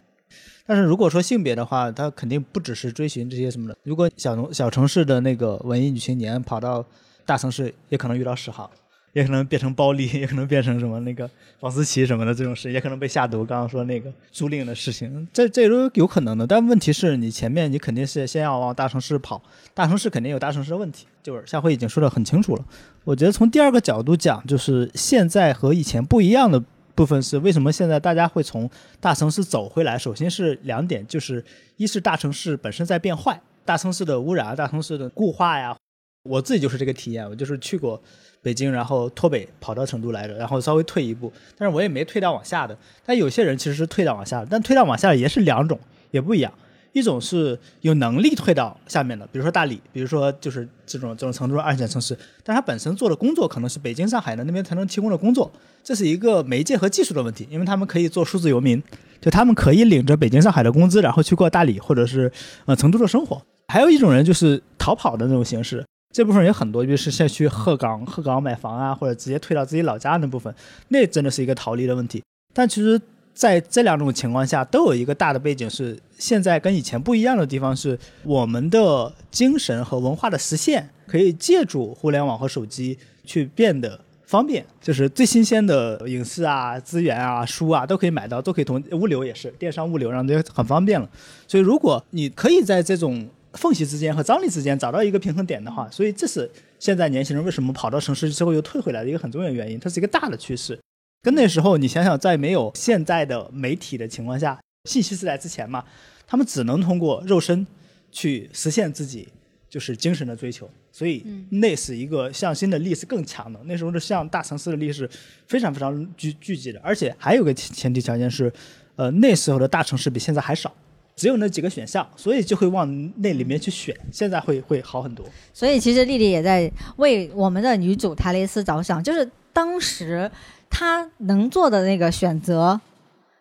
[0.66, 3.78] 但是如果说性别的话，它肯定不只是追寻这些什么的。
[3.84, 6.84] 如果小农小城市的那个文艺女青年跑到
[7.26, 8.70] 大城市，也可能遇到十行。
[9.14, 11.30] 也可能变成暴力，也可能变成什么那个
[11.60, 13.44] 房思琪什么的这种事，也可能被下毒。
[13.44, 16.46] 刚刚说那个租赁的事情，这这都有可能的。
[16.46, 19.42] 但问题是你前面你肯定是先要往大城市跑，
[19.74, 21.08] 大城市肯定有大城市的问题。
[21.24, 22.66] 就是夏辉已经说的很清楚了。
[23.04, 29.98] 我觉得从第二个角度讲，就是现在和以前不一样的部分是为什么现在大家会从大城市走回来？
[29.98, 31.44] 首先是两点，就是
[31.78, 35.76] 一是大城市本身在变坏，大城市的污染啊，大城市的固化呀。
[36.24, 38.02] 我自己就是这个体验，我就是去过。
[38.48, 42.78] 北京，然后脱北跑到成都来着，然后稍微退一步，但是我也没退到往下的。
[43.06, 45.78] 但有些人其实是退到往下的，但退到往下的也是两种，
[46.12, 46.50] 也不一样。
[46.94, 55.52] 一种是有能力退到下面的，比如说大理，比如说就是这种这种成都二线城市，但他本身做的工作可能是北京、上海的那边才能提供的工作，
[55.84, 58.82] 这是一个媒介和技术的问题，因为他们可以做数字游民，
[59.20, 62.32] 就他们可以领着北京、上海的工资，然后去过大理或者是
[62.66, 63.42] 呃成都的生活。
[63.68, 65.84] 还有一种人就是逃跑的那种形式。
[66.14, 70.54] 这部分人也很多，就是先去鹤岗，鹤岗买房啊，或者直接退到自己老家那部分，
[70.88, 72.24] 那真的是一个逃离的问题。
[72.54, 73.00] 但其实
[73.34, 91.08] 在这两种情况下，都有一个大的背景是，现在跟以前不一样的地方是，我们的精神和文化的实现可以借助互联网和手机去变得方便，就是最新鲜的影视啊、资源啊、书啊都可以买到，都可以同物流也是电商物流，让这很方便了。
[91.48, 96.50] 所以如果你可以在这种缝隙之间和张力之间找到一个平衡点的话，所以这是
[96.80, 99.80] 现在年轻人为什么跑到城市之后又退回来的一个很重要的原因。
[99.80, 100.80] 它是一个大的趋势，
[101.24, 104.58] 跟那时候你想想，在没有现在的媒体的情况下，
[104.90, 105.84] 信息时代之前嘛，
[106.26, 107.66] 他们只能通过肉身
[108.12, 109.28] 去实现自己
[109.68, 113.60] 就是精神的追求，所以那是一个向心的力是更强的。
[113.66, 115.10] 那时候的向大城市的力是
[115.48, 118.54] 非常非常聚聚集的，而且还有个前提条件是，
[118.96, 120.74] 呃，那时候的大城市比现在还少。
[121.18, 122.88] 只有那几个选项，所以就会往
[123.18, 123.94] 那里面去选。
[124.12, 125.26] 现在会会好很多。
[125.52, 130.30] 所以其实丽丽也在为我们的女主塔蕾丝着想，就是当时
[130.70, 132.80] 她能做的那个选择，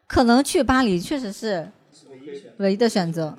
[0.07, 1.69] 可能去巴黎确实是
[2.57, 3.37] 唯一的选择。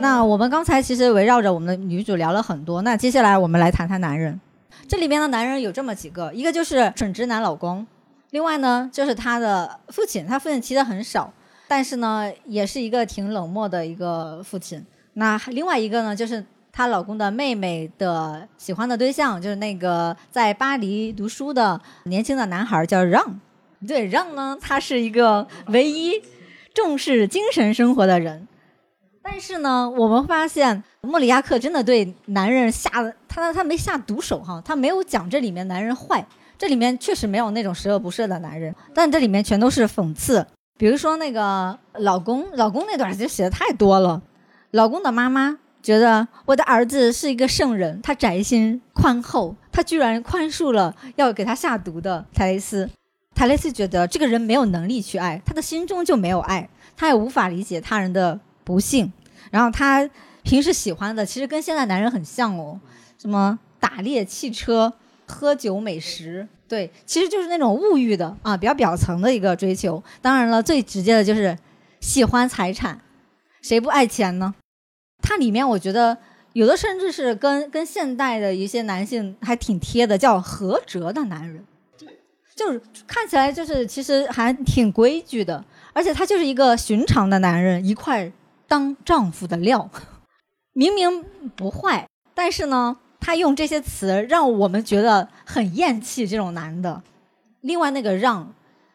[0.00, 4.38] 那我们刚才其实围绕着我们的女主聊了很多，那接下来我们来谈谈男人。
[4.86, 7.86] 这里面的男人有这么几个，一个就是准直男老公，
[8.30, 11.32] 另外呢就是他的父亲，他父亲提的很少，
[11.66, 14.84] 但是呢也是一个挺冷漠的一个父亲。
[15.14, 23.40] 那另外一个呢就是她老公的妹妹的喜欢的对象，就是那个在巴黎读书的年轻的男孩叫让。
[23.86, 26.22] 对，让呢他是一个唯一
[26.72, 28.46] 重视精神生活的人。
[29.30, 36.26] 但是呢，我们发现莫里亚克真的对男人下了他他没下毒手哈，他没有讲这里面男人坏，
[36.56, 40.44] 这里面确实没有那种十恶不赦的男人，但这里面全都是讽刺。
[40.78, 44.22] 比如说那个老公，老公那段就写的太多了。
[44.70, 52.88] 老公的妈妈觉得我的儿子是一个圣人，他宅心宽厚，他居然宽恕了要给他下毒的泰雷斯。
[53.34, 59.12] 泰雷斯觉得这个人没有能力去爱，他的心中就没有爱，他也无法理解他人的不幸。
[59.50, 60.08] 然后他
[60.42, 62.78] 平时喜欢的其实跟现在男人很像哦，
[63.18, 64.92] 什么打猎、汽车、
[65.26, 70.02] 喝酒、美食，对，其实就是那种物欲的啊，比较表层的一个追求。
[70.22, 71.56] 当然了，最直接的就是
[72.00, 73.00] 喜欢财产，
[73.60, 74.54] 谁不爱钱呢？
[75.22, 76.16] 它里面我觉得
[76.52, 81.64] 有的甚至是跟跟现代的一些男性还挺贴的，叫合辙的男人，
[82.56, 88.32] 就是看起来就是其实还挺规矩的，而且他就是一个寻常的男人，一块。
[88.68, 89.90] 当丈夫的料，
[90.74, 91.24] 明明
[91.56, 97.02] 不坏，但是呢，他用这些词让我们觉得很厌弃这种男的。
[97.62, 98.52] 另外那个让，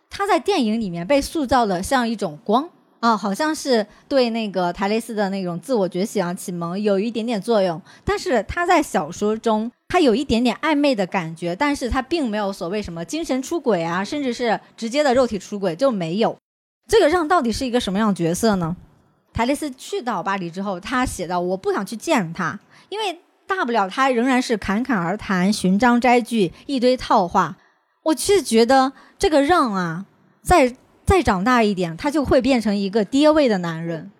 [0.09, 2.69] 他在电影里面被塑造的像一种光
[3.01, 7.82] 啊，好像是对那个台雷斯的那种自我觉醒啊、启蒙有一点点作用。
[8.05, 16.38] 但是他在小说中，他有一点点暧昧的感觉，但是他并没有所谓什么精神出轨啊，甚至是直接的肉体出轨就没有。
[16.88, 18.78] 这个让到底是一个什么样的角色呢？
[19.34, 22.59] 泰雷斯去到巴黎之后，他写道：“我不想去见他，
[22.89, 27.57] 因为大不了他仍然是侃侃而谈、寻章摘句、一堆套话。
[28.03, 30.05] 我却觉得这个让啊，
[30.41, 30.75] 再
[31.05, 34.11] 再长大一点，他就会变成一个爹味的男人，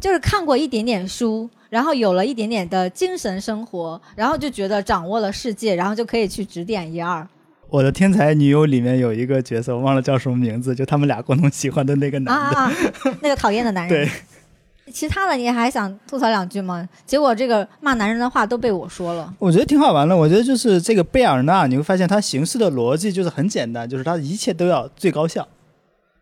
[0.00, 7.28] 就是看过一点点书，然后有了一点点的精神生活，然后就觉得掌握了世界，然后就可以去指点一二。
[7.68, 12.72] 我的天才女友里面有一个角色，我忘了叫什么名字，就他们俩共同喜欢的那个男的，
[13.20, 14.06] 那个讨厌的男人。
[14.08, 14.10] 对。”
[14.92, 16.88] 其他的你还想吐槽两句吗？
[17.04, 19.32] 结果这个骂男人的话都被我说了。
[19.38, 20.16] 我觉得挺好玩的。
[20.16, 25.46] 我觉得就是这个贝尔纳，你会发现他行事的逻辑就是很简单，就是他一切都要最高效。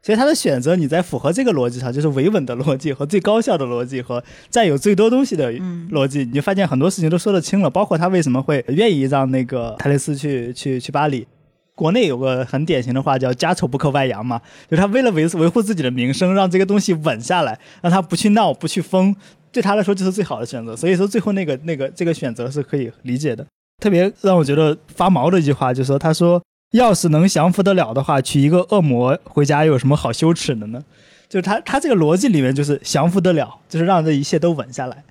[0.03, 5.51] 所以他的选择，你在符合这个逻辑上，就是维稳的逻辑和最高效的逻辑和占有最多东西的
[5.91, 7.71] 逻辑，你就发现很多事情都说得清了。
[7.71, 11.27] 包括他为什么会愿意让那个泰勒斯去去去巴黎。
[11.75, 19.15] 国内有个很典型的话叫“家丑不可外扬”嘛，就是他为了维维护自己的名声，让这个东西稳下来，让他不去闹、不去疯，
[19.51, 20.77] 对他来说就是最好的选择。
[20.77, 23.47] 所以说最后那个那个这个选择是可以理解的。
[23.83, 26.43] 特别让我觉得发毛的一句话就是说，他说。
[26.73, 30.83] 要是能降服得了的话，娶一个恶魔回家又有什么好羞耻的呢？
[31.29, 35.05] 就是他他这个逻辑里面就是降服得了，就是让这一切都稳下来，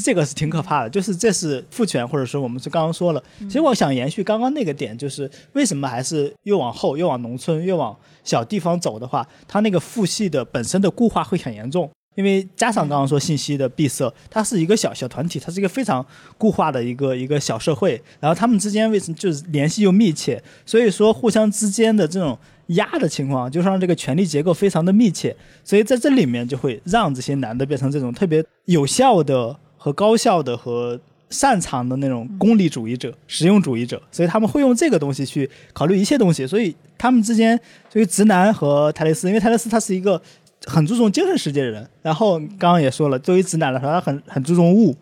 [0.00, 0.90] 这个是挺可怕的。
[0.90, 3.22] 就是这是父权，或者说我们是刚刚说了。
[3.40, 11.90] 其实我想延续刚刚那个点，就是为什么还是越往后越往农村越往小地方走的话，它那个父系的本身的固化会很严重。
[12.14, 16.04] 因为加上刚刚说信息的闭塞，它是一个小小团体，它是一个非常
[16.36, 25.34] 固化的一个一个小社会，然后他们之间为什么就是联系又密切，所以说互相之间的这种压的情况，就是让这个权力结构非常的密切，
[25.64, 30.98] 所以在这里面就会让这些男的变成这种特别有效的和高效的和
[31.30, 37.58] 擅长的那种功利主义者、实用主义者，所以他们会用这个东西去考虑一切东西，所以他们之间
[37.92, 40.20] 对于直男和泰勒斯，因为泰勒斯他是一个。
[40.64, 44.94] 很注重精神世界的人，然后刚刚也说了，作为直男来说，他很很注重物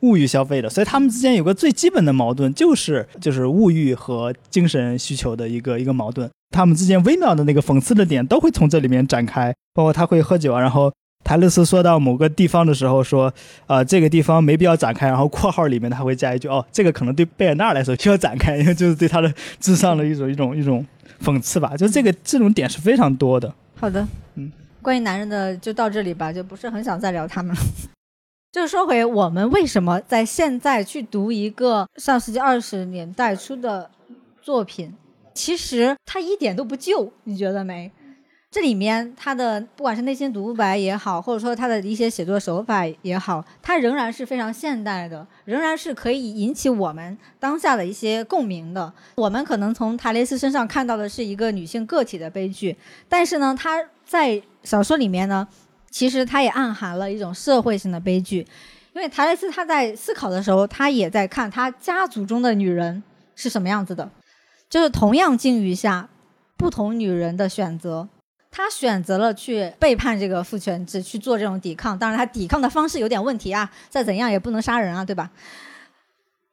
[0.00, 6.28] 物欲消费的，所以他们之间有个最基本的矛盾，就是就是物欲和精神需求的一个一个矛盾。
[6.50, 10.92] 他们之间微妙的那个讽刺的点都会从这里面展开，包括他会喝酒啊，然后
[11.26, 13.34] 泰勒斯说到某个地方的时候说，
[13.66, 20.86] 呃，这个地方没必要展开，然后括号里面他会加一句，哦，这个可能对贝尔纳来说需要展开，因为就是对他的智商的一种一种一种
[21.20, 23.52] 讽刺吧，就这个这种点是非常多的。
[23.74, 24.06] 好的，
[24.36, 24.52] 嗯。
[24.80, 27.60] 关于男人的就到这里吧，就不是很想再聊他们了。
[28.52, 33.90] 就是说回我们为什么在现在去读一个上世纪二十年代初的
[34.40, 34.94] 作品，
[35.34, 37.90] 其实它一点都不旧，你觉得没？
[38.56, 48.90] 这里面他的不管是内心独白也好，或者说他的一些写作手法也好，它仍然是非常现代的，仍然是可以引起我们当下的一些共鸣的。
[49.16, 52.74] 我们可能从塔雷斯身上看到的是一个女性个体的悲剧，
[53.10, 55.46] 但是呢，他在小说里面呢，
[55.90, 58.38] 其实它也暗含了一种社会性的悲剧，
[58.94, 63.02] 因为塔雷斯他在思考的时候，他也在看他家族中的女人
[63.34, 64.10] 是什么样子的，
[64.70, 66.08] 就是同样境遇下，
[66.56, 68.08] 不同女人的选择，
[68.56, 71.98] 他选择了去背叛这个父权制，去做这种抵抗。
[71.98, 75.30] 当然，他抵抗的方式有点问题啊，再怎样也不能杀人啊，对吧？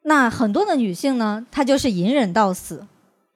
[0.01, 2.85] 那很多的女性呢，她就是隐忍到死，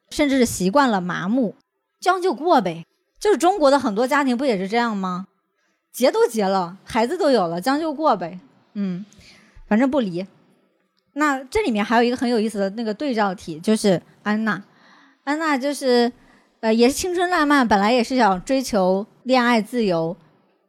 [0.09, 1.55] 甚至是习惯了麻木，
[2.01, 2.83] 将就过呗。
[3.17, 5.27] 就是中国的很多家庭不也是这样吗？
[5.93, 8.37] 结都结了，孩子都有了，将就过呗。
[8.73, 9.05] 嗯，
[9.65, 10.27] 反正不离。
[11.13, 14.61] 那这里面还有一个很有意思的那个对照体，就是安娜。
[15.23, 16.11] 安娜就是，
[16.67, 20.13] 呃，也是青春烂漫，本来也是想追求恋爱自由，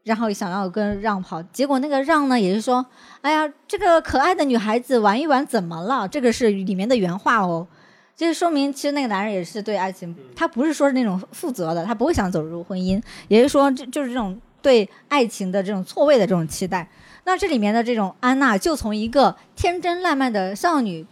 [0.05, 1.43] 然后想要跟让跑。
[1.43, 2.87] 结果那个让呢，也是说，
[3.21, 6.07] 哎呀，这个可爱的女孩子玩一玩怎么了？
[6.07, 7.67] 这个是里面的原话哦。
[8.15, 16.89] 就是说明，其实那个男人也是对爱情，他不是说是那种负责的，他不会想走入婚姻，也就是说，这就是这种对爱情的这种错位的这种期待。
[17.25, 21.05] 那这里面的这种安娜，就从一个天真烂漫的少女，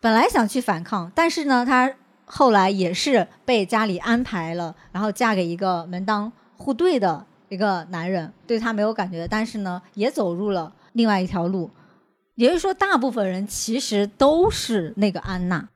[0.00, 1.92] 本来想去反抗，但是呢，她
[2.26, 11.70] 后来也是被家里安排了，然后嫁给一个门当户对的一个男人，对她没有感觉，但是呢，也走入了另外一条路。
[12.34, 15.68] 也就是说，大部分人其实都是那个安娜。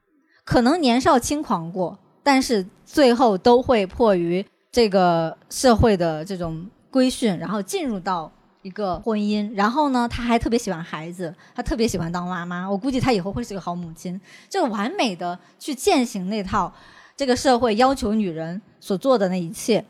[0.44, 8.30] 可能年少轻狂过，但是最后都会迫于这个社会的这种规训，然后进入到
[8.62, 9.52] 一个婚姻。
[9.54, 12.68] 然后呢，他还特别喜欢孩子，他特别喜欢当妈妈。
[12.70, 16.72] 我估计他以后会是个好母亲，就完美的去践行那套
[17.16, 19.84] 这个社会要求女人所做的那一切。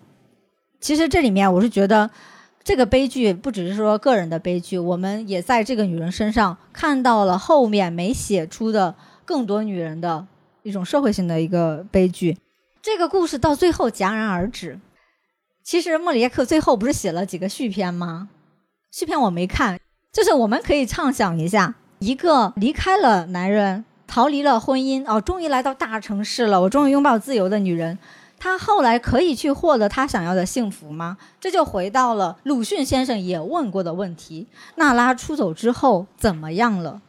[0.81, 2.11] 其实这里面，我是觉得
[2.63, 8.95] 这个悲剧不只是说个人的悲剧，我们也在这个女人身上看到了后面没写出的
[9.25, 10.27] 更多女人的。
[10.63, 12.37] 一种社会性的一个悲剧，
[12.83, 14.79] 这个故事到最后戛然而止。
[15.65, 18.29] 其实莫里亚克最后不是写了几个续篇吗？
[18.91, 19.79] 续篇我没看，
[20.13, 27.97] 就是我们可以畅想一下，一个离开了男人，逃离了婚姻，哦，终于来到大城市了，我终于拥抱自由的女人，
[28.37, 31.17] 她后来可以去获得她想要的幸福吗？
[31.39, 37.01] 这就回到了鲁迅先生也问过的问题：娜拉出走之后怎么样了？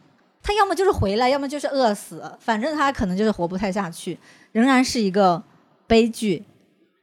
[0.43, 4.19] 他要么就是回来，要么就是饿死，反正他可能就是活不太下去，
[4.51, 5.41] 仍然是一个
[5.87, 6.43] 悲剧。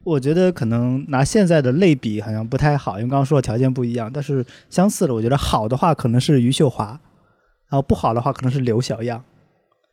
[0.04, 6.86] 我觉得可能拿现在的类比好像不太好，因为刚刚说的条件不一样，但是相似的，我觉得好的话可能是余秀华，
[7.68, 9.22] 然后不好的话可能是刘小样。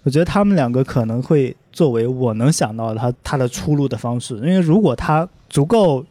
[0.04, 6.06] 我觉得他们两个可能会作为我能想到的他他的出路的方式，因为如果他足够，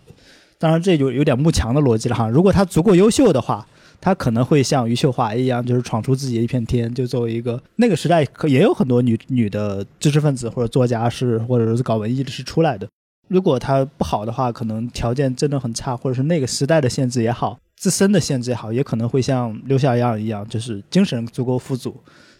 [0.58, 2.28] 当然这就有点慕强的逻辑了哈。
[2.28, 3.64] 如果他足够优秀的话，
[4.00, 6.92] 他可能会像余秀华一样，就是闯出自己的一片天。
[6.92, 12.88] 就作为一个那个时代，可也有很多女女的知识分子或者作家是，或者是搞文艺的是出来的。
[13.28, 21.96] 如果他不好的话，可能条件真的很差，或者是那个时代的限制也好，自身的限制也好，也可能会像刘小样一样，就是精神足够富足。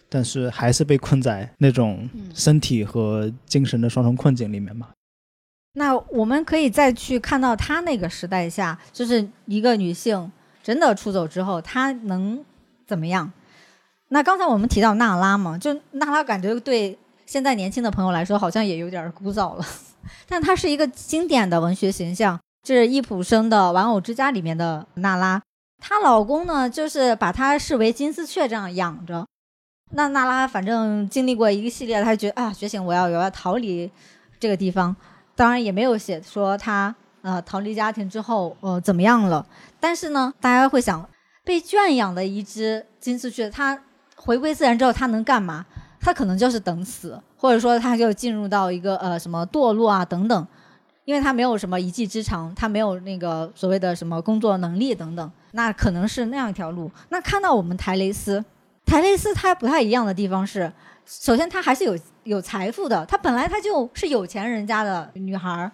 [0.07, 4.89] 但是还是被困在那种身体和精神的双重困境里面嘛。
[5.73, 10.31] 那我们可以再去看到她那个时代下，就是一个女性
[10.63, 12.39] 真的出走之后，她能
[12.85, 13.29] 怎么样？
[14.09, 19.65] 那刚才我们提到娜拉嘛，就娜拉感觉对现在年轻的朋友来说好像也有点枯燥了，
[20.27, 25.41] 但她是一个经典的文学形象，就是易卜生的《玩偶之家》里面的娜拉。
[25.79, 29.25] 她老公呢，就是把她视为金丝雀这样养着。
[29.91, 33.91] 那娜拉反正经历过一个系列，她觉得啊，觉醒，我要我要逃离
[34.39, 34.95] 这个地方。
[35.35, 39.45] 当然也没有写说她呃逃离家庭之后呃怎么样了。
[39.79, 41.07] 但是呢，大家会想，
[41.43, 43.79] 被圈养的一只金丝雀，它
[44.15, 45.65] 回归自然之后，它能干嘛？
[46.05, 50.47] 他可能就是等死，或者说他就进入到一个呃什么堕落啊等等，
[51.03, 56.91] 因为他没有什么一技之长，他没有那个所谓的什么工作能力等等，那可能是那样一条路。
[57.09, 58.45] 那看到我们台雷斯。
[58.85, 60.71] 台雷斯她不太一样的地方是，
[61.07, 65.71] 首先她还是有有财富的，她本来她就是有钱人家的女孩儿。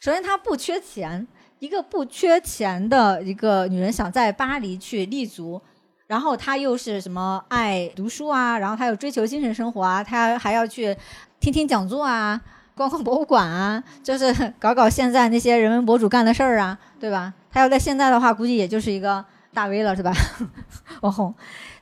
[0.00, 5.60] 首先她不缺钱，一个不缺钱的一个女人想在巴黎去立足，
[6.08, 10.96] 然后他又是什么爱读书啊，然后他又追求精神生活啊，他还要去
[11.38, 12.40] 听听讲座啊，
[12.74, 17.32] 逛逛博物馆啊，就是 搞搞现在那些人文博主干的事儿啊，对吧？
[17.52, 20.12] 他要在现在的话，估计也就是一个大 V 了，是吧？
[21.02, 21.32] 网红，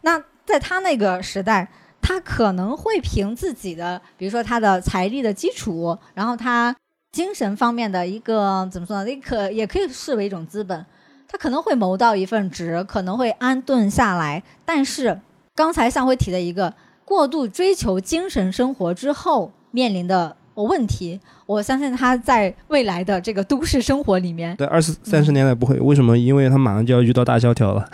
[0.03, 0.23] 那。
[0.47, 1.69] 在他那个时代，
[2.01, 6.73] 他可能会凭自己的，比如说他的财力的基础，然后他
[7.11, 9.11] 精神方面的一个怎么说呢？
[9.11, 10.87] 也可也可以视为一种资本，
[11.29, 14.43] 他可能会谋到一份职，可能会安顿下来。
[14.65, 15.21] 但是
[15.55, 16.75] 刚才向辉提的一个
[17.05, 20.37] 过度追求精神生活之后面临的。
[20.59, 26.19] 问题，我相信他在未来的这个都市生活里面，对二十三十年代不会，为什么？
[26.19, 27.89] 因为他马上就要遇到大萧条了。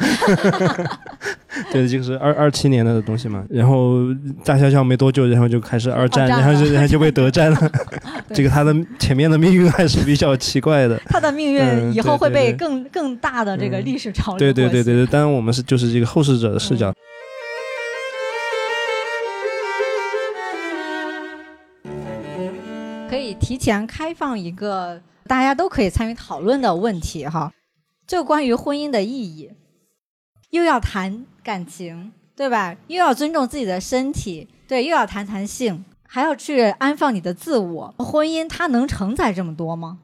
[1.70, 3.44] 对，就是二二七年的东西嘛。
[3.50, 3.98] 然后
[4.42, 7.70] 大萧条没多久，然后就开始二战，然后就然后就被德战了。
[8.32, 10.98] 这个他的前面的命运还是比较奇怪的。
[11.06, 14.38] 他的命运以后会被更更大的这个历史潮流。
[14.38, 16.92] 对对对对对，当然我们是就是这个后世者的视角。
[23.12, 27.52] 可以提前开放一个大家都可以参与讨论的问题哈，
[28.06, 29.50] 就关于婚姻的意义，
[30.48, 32.74] 又要谈感情，对吧？
[32.86, 37.94] 又要尊重自己的身体，对，又要谈谈性，还要去安放你的自我。
[37.98, 39.98] 婚姻它能承载这么多吗？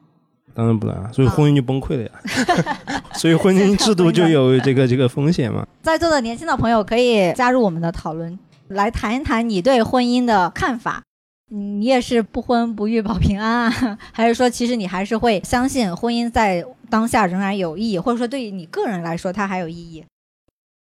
[0.53, 3.03] 当然不能，所以婚姻就崩溃了呀。
[3.17, 5.67] 所以婚姻制度就有这个 这个风险嘛。
[5.81, 8.37] 在座的年轻的朋友可以加入我们的讨论，
[8.67, 11.01] 来谈一谈你对婚姻的看法。
[11.49, 13.97] 你也是不婚不育保平安啊？
[14.13, 20.05] 还是说，其实你还是会相信婚姻在当下仍然有意义，或者说对于你个人来说它还有意义？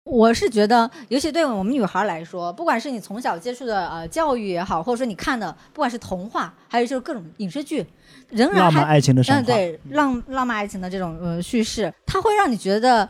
[0.05, 7.87] 我是觉得，尤其对我们女孩来说，不管是你从小接触的呃教育也好，或者说你看的不管是童话，还有就是各种影视剧，
[8.31, 13.09] 仍然浪漫爱情的嗯对浪浪漫爱情的这种呃叙事，它会让你觉得。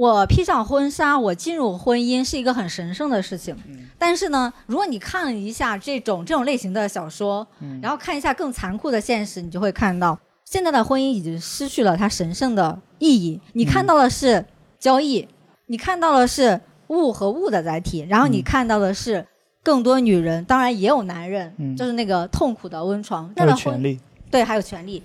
[0.00, 3.54] 我披上婚纱，我进入婚姻是一个很神圣的事情。
[3.98, 7.46] 但是呢，如果你看一下这种这种类型的小说，
[7.82, 13.38] 然后看一下更残酷的现实，你就会看到现在的婚姻已经失去了它神圣的意义。
[13.52, 14.42] 你看到的是
[14.78, 15.28] 交易，
[15.66, 19.26] 你看到的是物和物的载体，然后你看到的是
[19.62, 23.30] 更多女人，当然也有男人，就是那个痛苦的温床。
[23.36, 25.02] 还有权利，对，还有权利。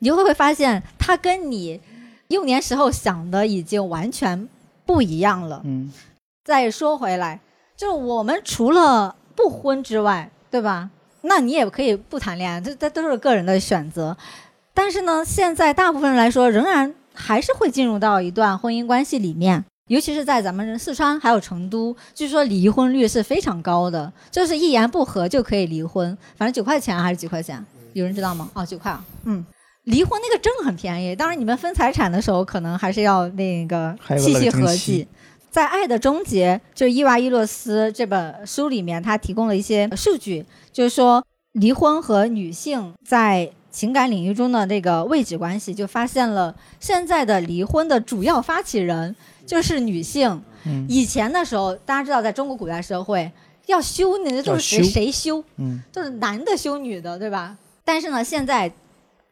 [0.00, 1.80] 你会会发现，他跟你。
[2.30, 4.48] 幼年时候想的已经完全
[4.86, 5.60] 不一样了。
[5.64, 5.92] 嗯，
[6.44, 7.40] 再说回来，
[7.76, 10.90] 就我们除了不婚之外，对吧？
[11.22, 14.16] 那你也可以不谈恋爱，这这都是个人的选择。
[14.72, 27.62] 但是呢，现在大部分人来说，仍然还是会进入到一段婚姻关系里面，尤其是在咱们四川还有成都，据说离婚率是非常高的，就是一言不合就可以离婚，反正九块钱还是几块钱，
[27.92, 28.48] 有人知道吗？
[28.54, 29.44] 哦，九块啊，嗯。
[29.84, 35.06] 离婚那个证很便宜，当然你们分财产的时候可能还是要那个细细合计。
[35.50, 50.40] 在《爱的终结》就是伊娃伊洛斯这本书里面，他提供了一些数据，就是说离婚和女性在情感领域中的这个位置关系，就发现了现在的离婚的主要发起人就是女性。
[50.66, 53.32] 嗯以前的时候，大家知道，在中国古代社会，
[53.66, 57.56] 要休那就是谁谁休，嗯就是男的休女的，对吧？
[57.84, 58.70] 但是呢，现在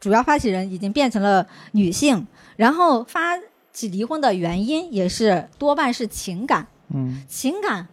[0.00, 2.26] 主要发起人已经变成了女性，
[2.56, 3.36] 然后发
[3.72, 7.86] 起离婚的原因也是多半是情感，嗯情感。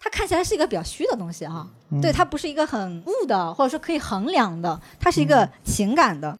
[0.00, 6.36] 它看起来是一个比较虚的东西哈、嗯对，它不是一个很物的，或者说可以衡量的，它是一个情感的。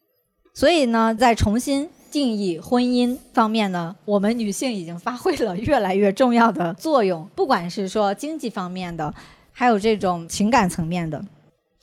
[0.53, 9.11] 所以呢，在重新定义婚姻方面呢，我们女性已经发挥了越来越重要的作用，不管是说经济方面的，
[9.51, 11.25] 还有这种情感层面的。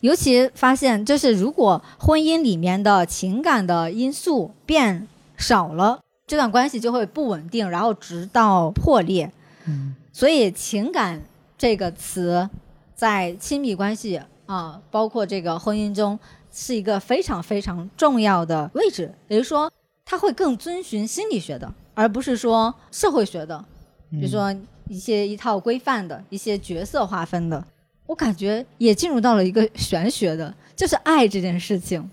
[0.03, 9.33] 尤其发现，就是如果婚姻里面的情感的因素变少了，这段关系就会不稳定，然后直到破裂。
[9.67, 11.23] 嗯所以“情感”
[11.57, 12.51] 这个词
[12.95, 16.19] 在亲密关系啊，包括这个婚姻中，
[16.53, 19.15] 是一个非常非常重要的位置。
[19.29, 19.73] 也就是说，
[20.05, 23.65] 它会更遵循心理学的，而不是说社会学的，
[24.11, 24.55] 比如说
[24.89, 27.65] 一些一套规范的一些角色划分的。
[28.13, 32.07] 我感觉也进入到了一个玄学的，就是爱这件事情，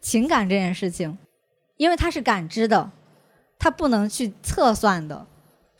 [0.00, 1.18] 情感这件事情，
[1.76, 2.90] 因为它是感知的，
[3.58, 5.26] 它不能去测算的。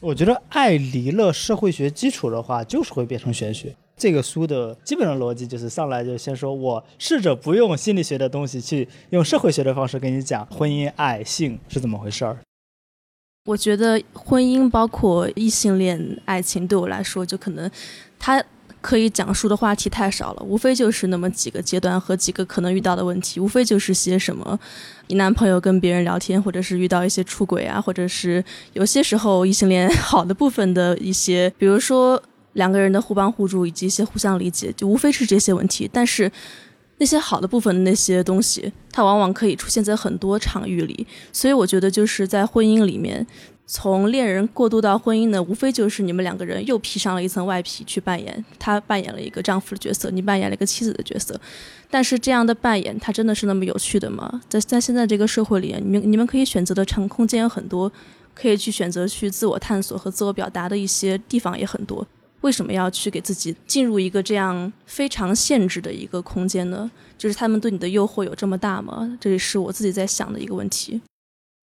[0.03, 3.75] 我觉得爱离了社会学基础的话，就是会变成玄学。
[3.97, 12.37] 这个书的基本的逻辑就是上来就先说我试着不用心理学的东西，去用社会学的方式跟你讲婚姻、爱、性是怎么回事儿。
[13.47, 17.71] 我觉得婚姻包括异性恋爱情，对我来说，就可能
[18.19, 18.45] 它
[18.85, 24.61] 可以讲述的话题太少了，无非就是那么几个阶段和几个可能遇到的问题，无非就是些什么，
[25.07, 32.23] 你男朋友跟别人聊天，或者是遇到一些出轨啊，或者是有些时候异性恋好的部分的一些，比如说
[32.53, 36.31] 两个人的互帮互助以及一些互相理解，就无非是这些问题，但是。
[36.99, 43.27] 那些好的部分的那些东西，它往往可以出现在很多场域里，所以我觉得就是在婚姻里面，
[43.67, 51.41] 从恋人过渡到婚姻呢，无非就是你们两个人又披上了一层外皮去扮演，他扮演了一个丈夫的角色，你扮演了一个妻子的角色。
[51.91, 54.43] 但是这样的扮演，它真的是那么有趣的吗？
[54.49, 57.91] 在在现在这个社会里，你们你们可以选择的场空间很多，
[58.35, 62.07] 可以去选择去自我探索和自我表达的一些地方也很多。
[62.43, 66.91] 为什么要去给自己进入一个这样非常限制的一个空间呢？
[67.17, 69.17] 就是他们对你的诱惑有这么大吗？
[69.19, 71.01] 这也是我自己在想的一个问题。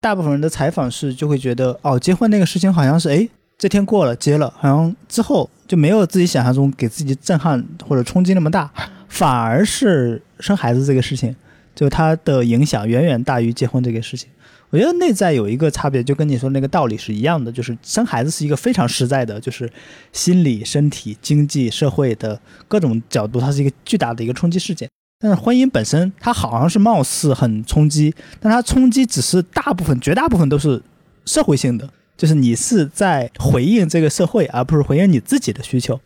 [0.01, 8.67] 大部分人的采访是就会觉得，哦，结婚那个事情好像是，哎，这天过了，结了，好像之后就没有自己想象中给自己震撼或者冲击那么大，
[9.07, 11.35] 反而是生孩子这个事情，
[11.75, 14.27] 就它的影响远远大于结婚这个事情。
[14.71, 19.71] 我觉得内在有一个差别，就跟你说那个道理是一样的，就是生孩子是一个非常实在的，就是
[20.11, 24.89] 心理、身体、经济、社会的各种角度，它是一个巨大的一个冲击事件。
[25.21, 30.81] 但是婚姻本身，它好像是貌似很冲击，但它冲击只是大部分、绝大部分都是
[31.25, 35.99] 社会性的，就是你是在回应这个社会，而不是回应你自己的需求。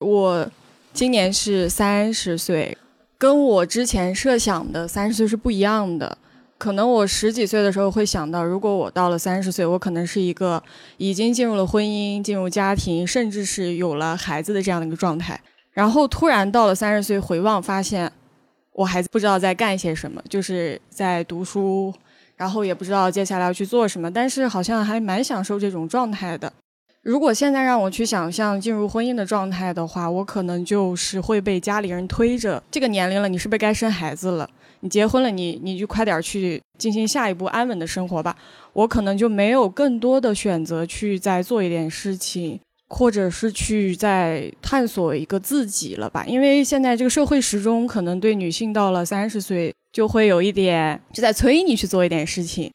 [0.00, 0.50] 我
[0.92, 2.76] 今年是三十岁，
[3.16, 6.18] 跟我之前设想的三十岁是不一样的。
[6.58, 10.62] 可能我十几岁的时候会想到，如果我到了三十岁，我可能是一个
[10.98, 15.40] 已经进入了婚姻、进入家庭，甚至是有了孩子的这样的一个状态。
[15.72, 18.10] 然后突然到了三十岁，回望发现，
[18.72, 21.92] 我还不知道在干些什么，就是在读书，
[22.36, 26.52] 然后也不知道接下来要去做什么，但是好像还蛮享受这种状态的。
[27.02, 34.48] 如果现在让我去想象进入婚姻的状态的话，我可能就是会被家里人推着，这个年龄了，你是不是该生孩子了？
[34.80, 38.36] 你结婚了，你你就快点去进行下一步安稳的生活吧。
[38.72, 42.60] 我可能就没有更多的选择去再做一点事情，
[42.90, 46.24] 或者是去在探索一个自己了吧。
[46.26, 52.70] 因为现在这个社会时钟可能对女性到了三十岁就会有一点就在催你去做一点事情。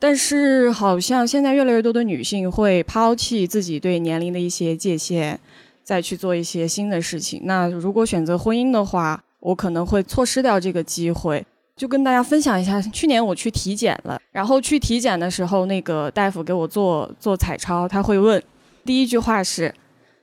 [0.00, 5.36] 但是好像现在越来越多的女性会抛弃自己对年龄的一些界限，
[5.84, 7.42] 再去做一些新的事情。
[7.44, 11.44] 那如果选择婚姻的话，我可能会错失掉这个机会。
[11.76, 18.42] 就跟大家分享一下，去年我去体检了，然后去体检的时候，那个大夫给我做做彩超，他会问，
[18.88, 19.74] 第一句话是，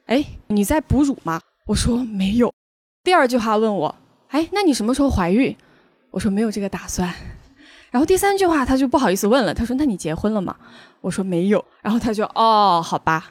[0.08, 1.40] 哎，你在哺乳吗？
[1.68, 2.52] 我说没有。
[3.04, 3.96] 第二句话问我，
[4.30, 5.56] 哎，那你什么时候怀孕？
[6.10, 7.14] 我说没有这个打算。
[7.92, 10.56] 然后第三句话他就不好意思问了，他说：“那你结婚了吗？”
[11.02, 13.30] 我说：“没有。”然后他就哦，好吧。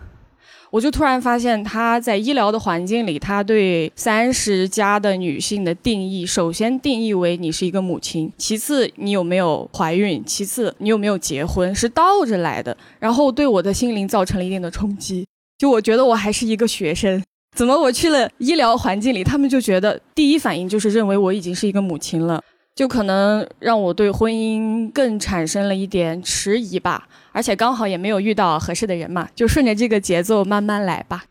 [0.74, 12.76] 我就突然发现他在医疗的环境里，他对三十加的女性的定义，首先定义为你是一个母亲，其次你有没有怀孕，其次你有没有结婚，是倒着来的。
[12.98, 15.24] 然后对我的心灵造成了一定的冲击。
[15.58, 17.22] 就我觉得我还是一个学生，
[17.56, 22.42] 怎么我去了医疗环境里，他们就觉得第一反应就是认为我已经是一个母亲了。
[22.74, 27.06] 就可能让我对婚姻更产生了一点迟疑吧。
[27.34, 31.24] 而且刚好也没有遇到合适的人嘛，就顺着这个节奏慢慢来吧。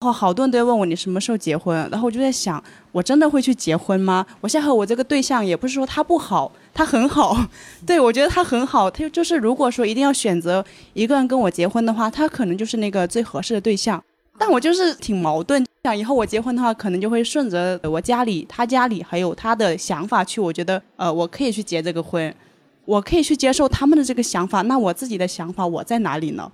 [0.00, 4.26] 然后好多人都在问我你什么时候结婚，然后我就在想，我真的会去结婚吗？
[4.40, 7.36] 我现在和我这个对象也不是说他不好，他很好，
[7.86, 8.90] 对我觉得他很好。
[8.90, 10.64] 他就是如果说一定要选择
[10.94, 14.02] 一个人跟我结婚的话，他可能就是那个最合适的对象。
[14.40, 20.40] 但我就是挺矛盾，想以后我结婚的话，可能就会顺着我家里、他家里还有他的想法去。
[20.40, 22.32] 我觉得呃，我可以去结这个婚，
[22.88, 24.62] 我可以去接受他们的这个想法。
[24.62, 26.50] 那我自己的想法我在哪里呢？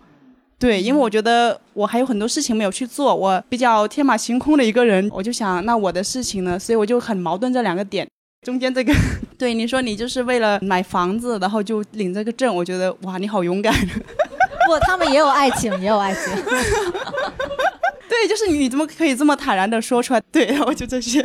[0.58, 6.58] 对，因为我觉得我还有很多事情没有去做，我比较天马行空的一个人，我就想，那我的事情呢？
[6.58, 8.08] 所以我就很矛盾这两个点
[8.44, 8.92] 中间这个。
[9.38, 13.72] 对，你说你就是为了买房子，然后就领这个证，我觉得哇，你好勇敢。
[14.66, 16.22] 不，他们也有爱情，也有爱情。
[18.08, 20.20] 对，就是你，你怎么可以这么坦然的说出来？
[20.32, 21.22] 对，然后就这些。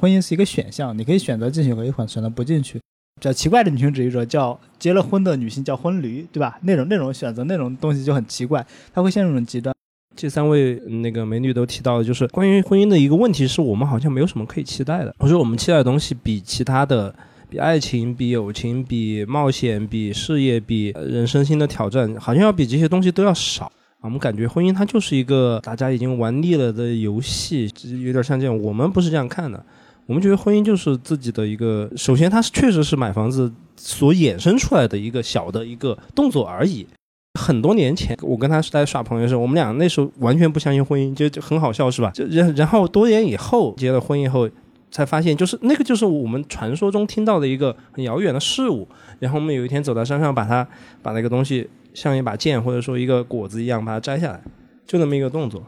[0.00, 2.80] 婚姻是一个选项，你可以选择进去，可以选择不进去。
[3.18, 6.58] 比较奇怪的女性主义者叫结了婚的女性叫婚驴，对吧？
[6.64, 9.74] 那种那种选择那种东西就很奇怪，他会陷入极端。
[10.14, 15.14] 这三位那个美女都提到的就是关于婚姻的一个问题，是我们好像没有什么可以期待的。
[15.18, 17.14] 我说我们期待的东西比其他的，
[17.48, 23.72] 比爱情、比友情、比冒险、比事业、比人生新的挑战，好像要比这些东西都要少。
[24.02, 27.72] 我们感觉婚姻它就是一个大家已经玩腻了的游戏，
[28.04, 28.62] 有点像这样。
[28.62, 29.64] 我们不是这样看的。
[30.06, 36.86] 我们觉得婚姻就是自己的一个，首先它是确实是买房子所衍生出来的一个小的一个动作而已。
[37.38, 42.10] 很多年前，我跟他是在耍朋友的时候，我们俩那时候完全不相信婚姻，就就很好笑是吧？
[42.14, 44.48] 就然然后多年以后结了婚以后，
[44.90, 48.88] 才发现就是那个就是我们传说中听到的一个很遥远的事物。
[49.18, 50.66] 然后我们有一天走到山上，把它
[51.02, 54.40] 把那个东西像一把剑或者说一个果子一样把它摘下来，
[54.86, 55.62] 就那么一个动作。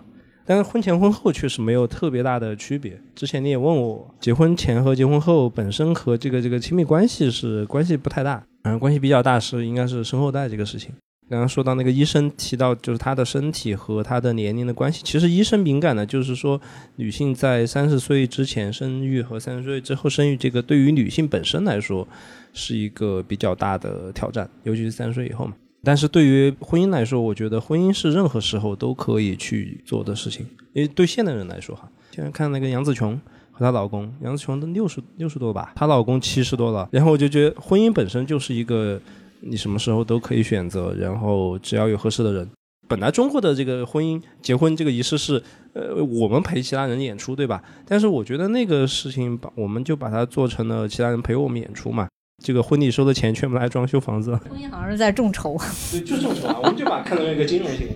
[0.49, 2.99] 但是婚前婚后确实没有特别大的区别。
[3.15, 10.91] 之前你也问我，结婚前和结婚后本身和这个这个亲密关系是关系不太大，嗯，关系比较大是应该是生后代这个事情。
[11.29, 15.03] 刚刚说到那个医生提到，就是他的身体和他的年龄的关系。
[15.05, 16.59] 其实医生敏感的就是说，
[16.97, 22.09] 女性在三十岁之前生育和三十岁之后生育，这个对于女性本身来说
[22.55, 25.53] 是一个比较大的挑战，尤其是三十岁以后嘛。
[25.85, 30.45] 但是对于婚姻来说，我觉得婚姻是任何时候都可以去做的事情。
[30.73, 33.19] 因为对现代人来说，哈，现在看那个杨紫琼
[33.53, 36.89] 和她老公，杨紫琼都六十六十多吧，她老公七十多了。
[36.93, 39.01] 然后我就觉得婚姻本身就是一个
[39.41, 42.49] 你什么时候都可以选择，然后只要有合适的人。
[42.89, 45.43] 本来中国的这个婚姻结婚这个仪式是，
[45.75, 47.63] 呃，我们陪其他人演出，对吧？
[47.87, 52.09] 但是我觉得那个事情把我们就把它做成了其他人陪我们演出嘛。
[52.43, 55.57] 这个婚礼收的钱全部来装修房子，婚姻好像是在众筹。
[55.91, 57.89] 对，就众筹啊，我们就把它看成一个金融性。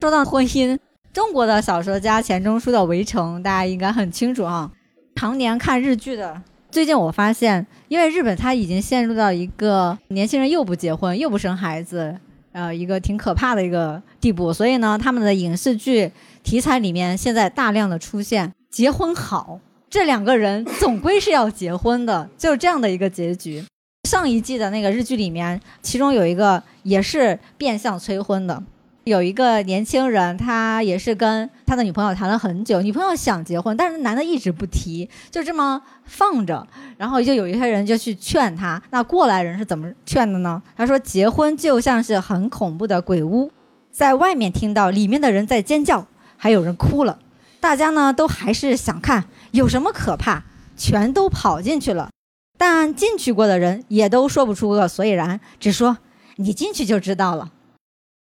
[0.00, 0.76] 说到婚姻，
[1.12, 4.70] 中国的小说家钱钟书的《围城》，大家应该很清楚啊。
[5.14, 6.40] 常年看日剧的，
[6.70, 12.16] 最近我发现，因为日本它已经陷入到一个年轻人又不结婚又不生孩子，
[12.52, 16.10] 呃，一个挺可怕的一个地步，所以呢，他们的影视剧
[16.42, 19.60] 题材里面现在大量的出现结婚好。
[19.90, 23.64] 这两个人总归是要结婚的， 就是这样的一个结局。
[24.08, 28.62] 上一季的那个日剧里面，其中有一个也是变相催婚的，
[29.04, 36.66] 有一个年轻人，他也是跟他的女朋友谈了很久，女朋友想结婚，但是男的一直不提，就这么放着。
[36.96, 40.62] 然后就有一些人就去劝他，那过来人是怎么劝的呢？
[40.76, 43.50] 他说结婚就像是很恐怖的鬼屋，
[43.90, 46.06] 在外面听到里面的人在尖叫，
[46.36, 47.18] 还有人哭了，
[47.60, 49.24] 大家呢都还是想看。
[49.52, 50.44] 有什么可怕？
[50.76, 52.08] 全都跑进去了，
[52.56, 55.98] 但进去过的人也都说不出个所以然，只说
[56.36, 57.50] 你进去就知道了。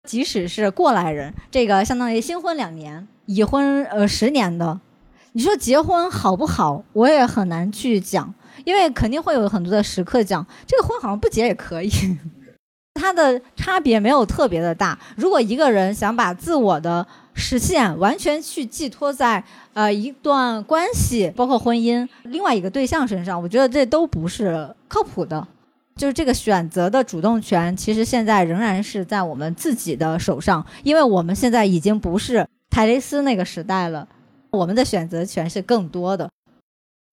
[0.08, 4.80] 即使是过来人，这个相当于新婚两年、已婚呃十年的，
[5.32, 6.84] 你说结婚好不好？
[6.94, 8.32] 我也很难去讲，
[8.64, 11.90] 因为肯定会有很多的时刻讲这个婚好像不结也可以，
[12.96, 14.98] 它的差别没有特别的大。
[15.16, 19.44] 如果一个人想把自我的实现完全去寄托在
[19.74, 25.48] 呃一段关系，包括婚姻，另外一个对象身上，我觉得这都不是靠谱的。
[25.96, 34.06] 就是这个选择的主动权，其实现在仍然是在我们自己的手上，因为我们现在已经不是泰雷斯那个时代了，
[34.52, 36.30] 我们的选择权是更多的。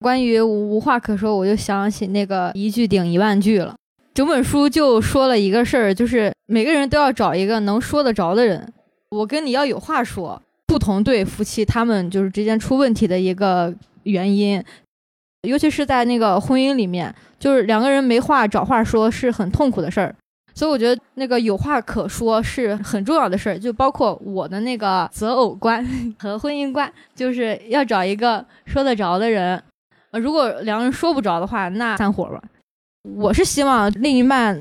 [0.00, 3.76] 关于无话可说，我就想起那个一句顶一万句了。
[4.14, 8.70] 整本书就说了一个事儿，就是每个人都要找一个能说得着的人。
[9.10, 14.62] 我跟你要有话说，不同对夫妻他们就是之间出问题的一个原因，
[15.42, 20.14] 尤其是在那个婚姻里面，就是两个人没话找话说是很痛苦的事儿，
[20.54, 25.86] 所以我觉得那个有话可说是很重要的事儿，就包括我的那个择偶观
[26.18, 29.62] 和婚姻观， 就是要找一个说得着的人。
[30.10, 32.42] 呃如果两个人说不着的话，那散伙吧。
[33.02, 34.60] 我是希望另一半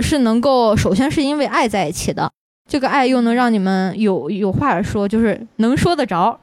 [0.00, 2.32] 是能够，首先是因为爱在一起的，
[2.66, 6.40] 这个爱又能让你们有有话说，就是能说得着。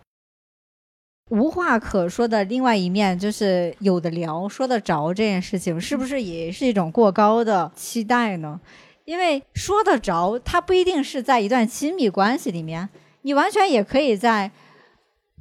[1.29, 8.59] 无话可说的另外一面就是有的聊、说得着这件事情，是不是也是一种过高的期待呢？
[9.05, 12.87] 因为说得着，它不一定是在一段亲密关系里面，
[13.23, 14.51] 你完全也可以在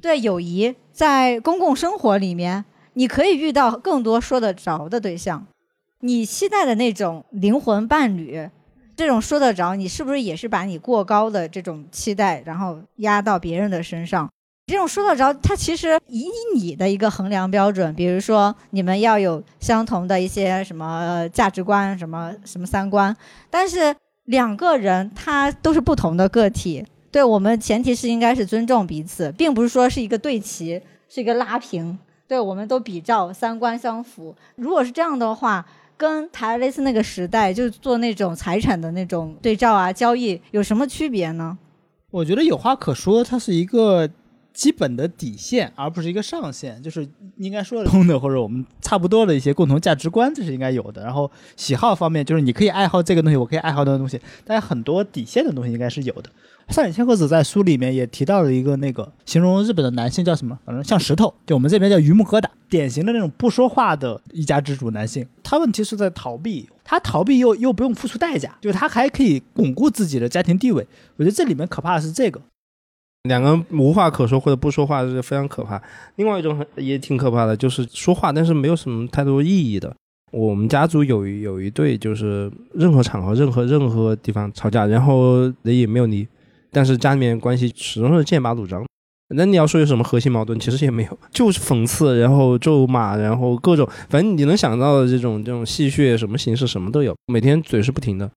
[0.01, 5.45] 对友谊、在公共生活里面，你可以遇到更多说得着的对象。
[6.05, 8.49] 你期待的那种灵魂伴侣，
[8.93, 14.29] 这种说得着，你是不是也是把你过高的这种期待，然后压到别人的身上？
[14.67, 23.15] 这种说得着，它其实以你的一个衡量标准，比如说你们要有相同的一些什么价值观、什么什么三观，
[23.49, 31.97] 但是两个人他都是不同的个体，对我们前提是应该是尊重彼此，并不是说是一个对齐，是一个拉平，
[32.27, 34.35] 对我们都比照三观相符。
[34.57, 35.65] 如果是这样的话，
[35.97, 41.57] 跟台雷斯那个时代就做那种财产的那种对照啊交易有什么区别呢？
[42.11, 44.09] 我觉得有话可说，它是一个。
[44.53, 51.03] 基本的底线，而不是一个上限，就是应该说通的或者我们差不多的一些共同价值观，这是应该有的。
[51.03, 56.29] 然后喜好方面，就是你可以爱好这个东西，我可以爱好那个东西，但很多底线的东西应该是有的。
[56.69, 65.27] 上野千鹤子在书里面也提到了一个那个形容日本的男性叫什么，反正像石头，就我们这边叫榆木疙瘩，典型的那种不说话的一家之主男性。
[65.43, 70.87] 他问题是在逃避，他逃避又又不用付出代价，就是他还可以巩固自己的家庭地位。
[71.17, 72.41] 我觉得这里面可怕的是这个。
[73.23, 75.81] 两个人无话可说或者不说话是非常可怕。
[76.15, 79.95] 另外一种也挺可怕的，就是说话但是没有什么太多意义的。
[80.31, 86.27] 我们家族有有一对，就是任何场合、任何任何地方吵架，然后人也没有离，
[86.73, 88.83] 但是家里面关系始终是剑拔弩张。
[89.35, 98.29] 那你要说有什么核心矛盾，其实也没有， 就是讽刺，然后咒骂，然后各种，反正你能想到的这种这种戏谑什么形式什么都有，每天嘴是不停的。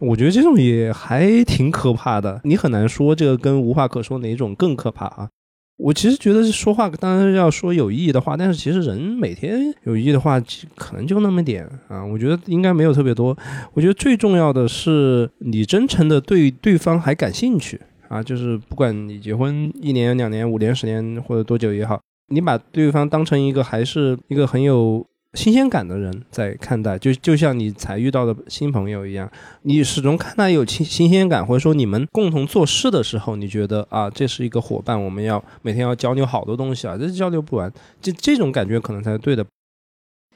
[0.00, 5.28] 我觉得这种也还挺可怕的，你很难说这个跟无话可说哪种更可怕啊？
[5.76, 10.40] 我其实觉得说话当然要说有意义的话，但是其实人每天有意义的话
[10.76, 12.04] 可能就那么点啊。
[12.04, 13.36] 我觉得应该没有特别多。
[13.72, 25.04] 我觉得最重要的是你真诚的对对方还感兴趣啊，就是不管你结婚一年、两年、五年、十年或者多久也好，你把对方当成一个还是一个很有。
[25.34, 29.30] 新鲜感的人在看待，就就像你才遇到的新朋友一样，
[29.62, 39.44] 你始终看他有新新鲜感，或者说你们共同做事的时候，你觉得啊，这是一个伙伴，我们要每天要交流好多东西啊，这交流不完，这这种感觉可能才是对的。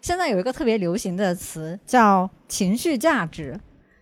[0.01, 3.59] 现在有一个特别流行的词叫情绪价值，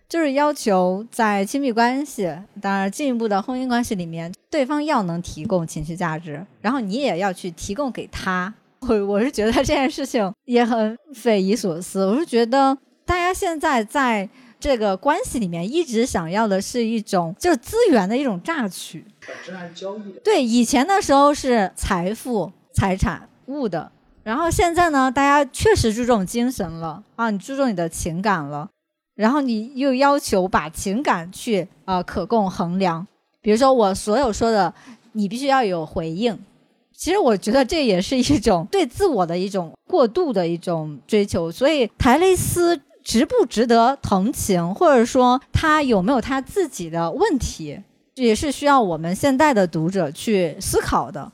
[0.09, 8.53] 就是要求在亲密关系，当然进一步的婚姻关系里面，对方要能提供情绪价值，然后你也要去提供给他。
[8.81, 12.05] 我我是觉得这件事情也很匪夷所思。
[12.05, 14.29] 我是觉得大家现在在
[14.59, 19.05] 这个关系里面，一直想要的是一种就是资源的一种榨取。
[19.75, 20.11] 交易。
[20.23, 23.91] 对，以前的时候是财富、财产、物的，
[24.23, 28.69] 然后现在呢，大家确实注重精神了啊，你注重你的情感了，
[29.15, 33.05] 然后你又要求把情感去呃可供衡量。
[33.41, 34.73] 比如说我所有说的，
[35.13, 36.37] 你必须要有回应。
[36.97, 47.79] 其实我觉得这也是一种对自我的一种过度的一种追求，所以台雷斯值不值得同情，或者说他有没有他自己的问题，
[48.15, 51.31] 也是需要我们现在的读者去思考的。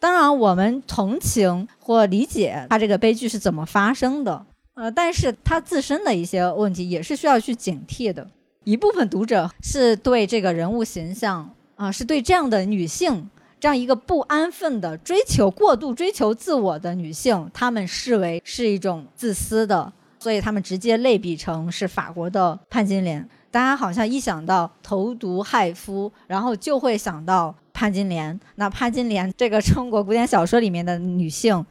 [0.00, 8.26] 当然，我们同情或理解他这个悲剧是怎么发生的，呃，但是他自身的一些问题也是需要去警惕的。
[8.64, 13.28] 一部分读者是对这个人物形象啊，是对这样的女性。
[13.64, 23.26] 这样一个不安分的追求、过度追求自我的女性，她们视为是一种自私的，所以她们直接类比成是法国的潘金莲。
[23.50, 28.38] 大家好像一想到投毒害夫，然后就会想到潘金莲。
[28.56, 31.64] 那潘金莲这个中国古典小说里面的女性，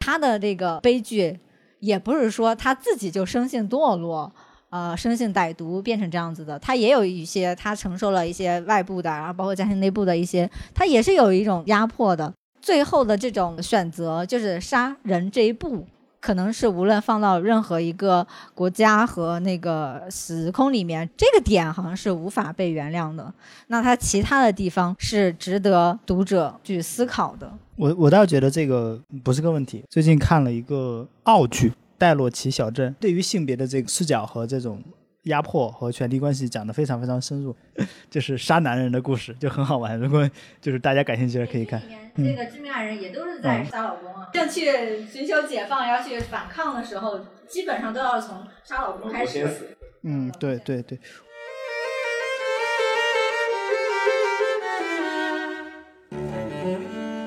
[0.00, 1.38] 她的这个悲剧，
[1.78, 4.32] 也不是说她自己就生性堕落。
[4.68, 12.32] 呃，生性歹毒变成这样子的，他也有一些，他承受了一些外部的，然后包括家庭内部的一些，他也是有一种压迫的。
[12.60, 15.86] 最后的这种选择，就是杀人这一步，
[16.20, 23.32] 可能是无论放到任何一个国家和那个时空里面，这个点好像是无法被原谅的。
[23.68, 27.48] 那他其他的地方是值得读者去思考的。
[27.76, 29.84] 我我倒觉得这个不是个问题。
[29.88, 31.72] 最近看了一个澳剧。
[31.98, 34.82] 戴洛奇小镇对于性别的这个视角和这种
[35.24, 37.54] 压迫和权力关系讲得非常非常深入，
[38.08, 39.98] 就是杀男人的故事就很好玩。
[39.98, 40.28] 如果
[40.60, 41.82] 就是大家感兴趣的可以看。
[42.16, 49.76] 这个致命爱人也都是在杀老公啊，正去寻求解放要去反抗的时候，基本上都要从杀老公开始。
[50.02, 50.98] 嗯，对对对。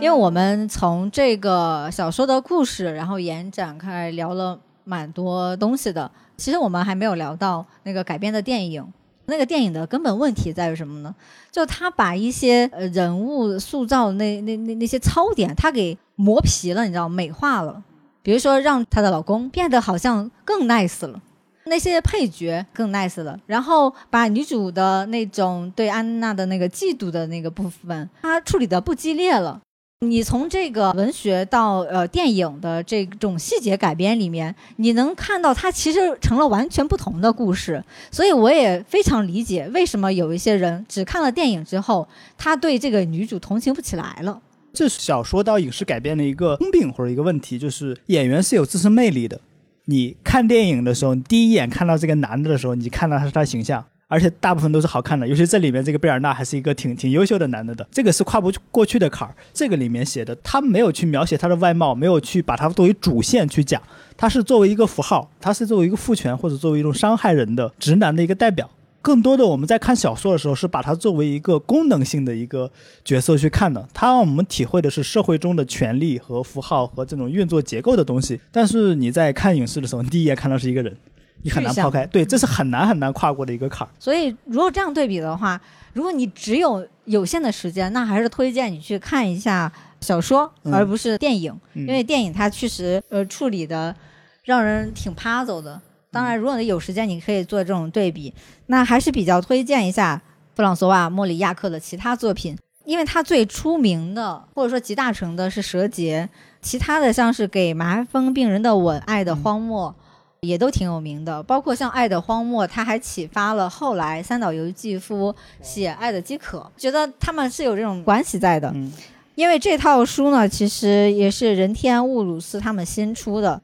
[0.02, 6.10] 因为我们从这个小说的故事，然后延展开聊了蛮多东西的。
[6.38, 8.86] 其实我们还没有聊到那个改编的电影。
[9.26, 11.14] 那个电影的根本问题在于什么呢？
[11.52, 17.84] 就他把一些人物塑造那那那那些槽点，他给磨皮了，你知道美化了。
[18.24, 21.22] 比如说让她的老公变得好像更 nice 了，
[21.66, 29.60] 那些配角更 nice 了，然后把女主的那种对安娜的那个嫉妒的那个部分，他处理的不激烈了。
[30.08, 42.08] 你从这个文学到呃电影的这种细节改编里面，你能看到它其实成了完全不同的故事，所以我也非常理解为什么有一些人只看了电影之后，
[42.38, 44.42] 他对这个女主同情不起来了。
[44.72, 49.42] 这是小说到影视改编的一个通病或者一个问题，就是演员是有自身魅力的。
[49.84, 53.84] 你看电影的时候，你第一眼看到这个男的的时候，你看到他是他形象。
[54.10, 59.36] 而且大部分都是好看的，尤其这里面这个贝尔纳还是一个挺挺优秀的男的的，这个是跨不过去的坎儿。
[59.54, 63.80] 这个里面写的，他没有去描写他的外貌，没有去把他作为主线去讲，
[64.18, 68.68] 他是作为一个符号，他是作为一个父权或者作为一种伤害人的直男的一个代表。
[69.02, 72.70] 更多的我们在看小说的时候，是把它作为一个功能性的一个
[73.06, 78.42] 角色去看的，它让我们体会的是社会中的权利和符号和这种运作结构的东西。
[78.52, 80.98] 但是你在看影视的时候，你第一眼看到是一个人。
[81.42, 83.90] 你很难抛开，对，这是很难很难跨过的一个坎儿。
[84.00, 85.60] 所以，如果这样对比的话，
[85.94, 89.72] 如果你只有有限的时间，那还是推荐你去看一下
[90.02, 93.96] 小说，而不是电影，因为电影它确实呃处理的
[94.44, 95.82] 让人挺 puzzle 的。
[96.12, 98.34] 当然，如果你有时间，你可以做这种对比。
[98.66, 100.22] 那还是比较推荐一下
[100.56, 106.28] 弗朗索瓦·莫里亚克的其他作品，因为他最出名的或者说集大成的是《蛇节》，
[106.62, 109.96] 其他的像是《给麻风病人的吻》《爱的荒漠》。
[110.42, 118.72] 也都挺有名的，包括像《爱的荒漠》，它还启发了后来三岛由纪夫写《爱的饥渴》，觉得他们是有这种关系在的。
[118.74, 118.92] 嗯，
[119.36, 123.62] 因为这套书呢，其实也是任天乌鲁斯他们新出的，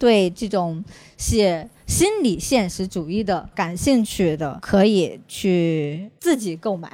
[0.00, 0.82] 对这种
[1.18, 6.90] 写心理现实主义的感兴趣的，可以去自己购买。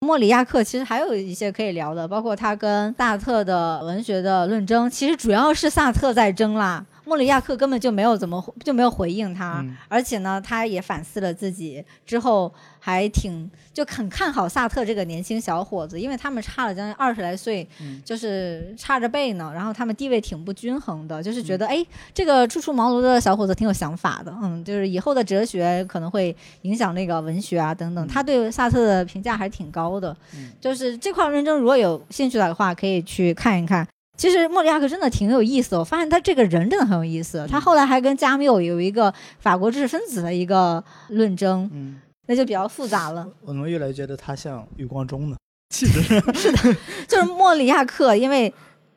[0.00, 6.84] 莫里亚克其实还有一些可以聊的，包括他跟萨特的文学的论争，其实主要是萨特在争啦。
[7.04, 17.66] 莫里亚克根本就没有怎么就没有回应他，而且呢，他也反思了自己之后，还挺就很看好萨特这个年轻小伙子，因为他们差了将近二十来岁，
[18.04, 19.50] 就是差着辈呢。
[19.52, 21.84] 然后他们地位挺不均衡的，就是觉得哎，
[22.14, 28.06] 这个初出茅庐的小伙子挺有想法的，嗯，就是以后的哲学可能会影响那个文学啊等等。
[28.06, 30.16] 他对萨特的评价还是挺高的，
[30.60, 33.86] 就是这块论证如果有兴趣的话，可以去看一看。
[34.16, 37.46] 其实莫里亚克真的挺有意思，我发现他这个人真的很有意思。
[37.50, 43.26] 他后来还跟加缪有一个法国知识分子的一个论争，嗯，那就比较复杂了。
[43.40, 45.36] 我怎么越来越觉得他像余光中呢？
[45.74, 46.02] 气质
[46.34, 46.76] 是的，
[47.08, 48.52] 就是莫里亚克，因为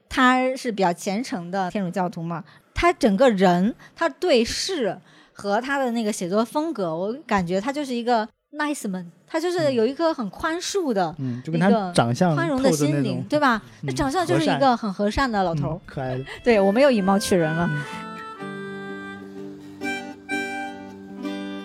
[0.09, 2.43] 他是比较虔诚的天主教徒嘛，
[2.73, 4.99] 他整个人，他对事
[5.31, 8.27] 和他的那个写作风格，我感觉他就是一个。
[8.57, 13.61] nice man，他就是有一颗很宽恕的，嗯，就跟他长相宽容的心灵，对吧？
[13.81, 16.23] 那长相就是一个很和善的老头，可爱的。
[16.41, 17.69] 对我们又以貌取人了。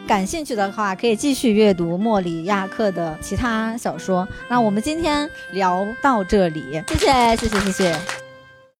[0.08, 4.26] 感兴趣的话，可以继续阅读莫里亚克的其他小说。
[4.48, 8.29] 那我们今天聊到这里，谢谢，谢谢，谢谢。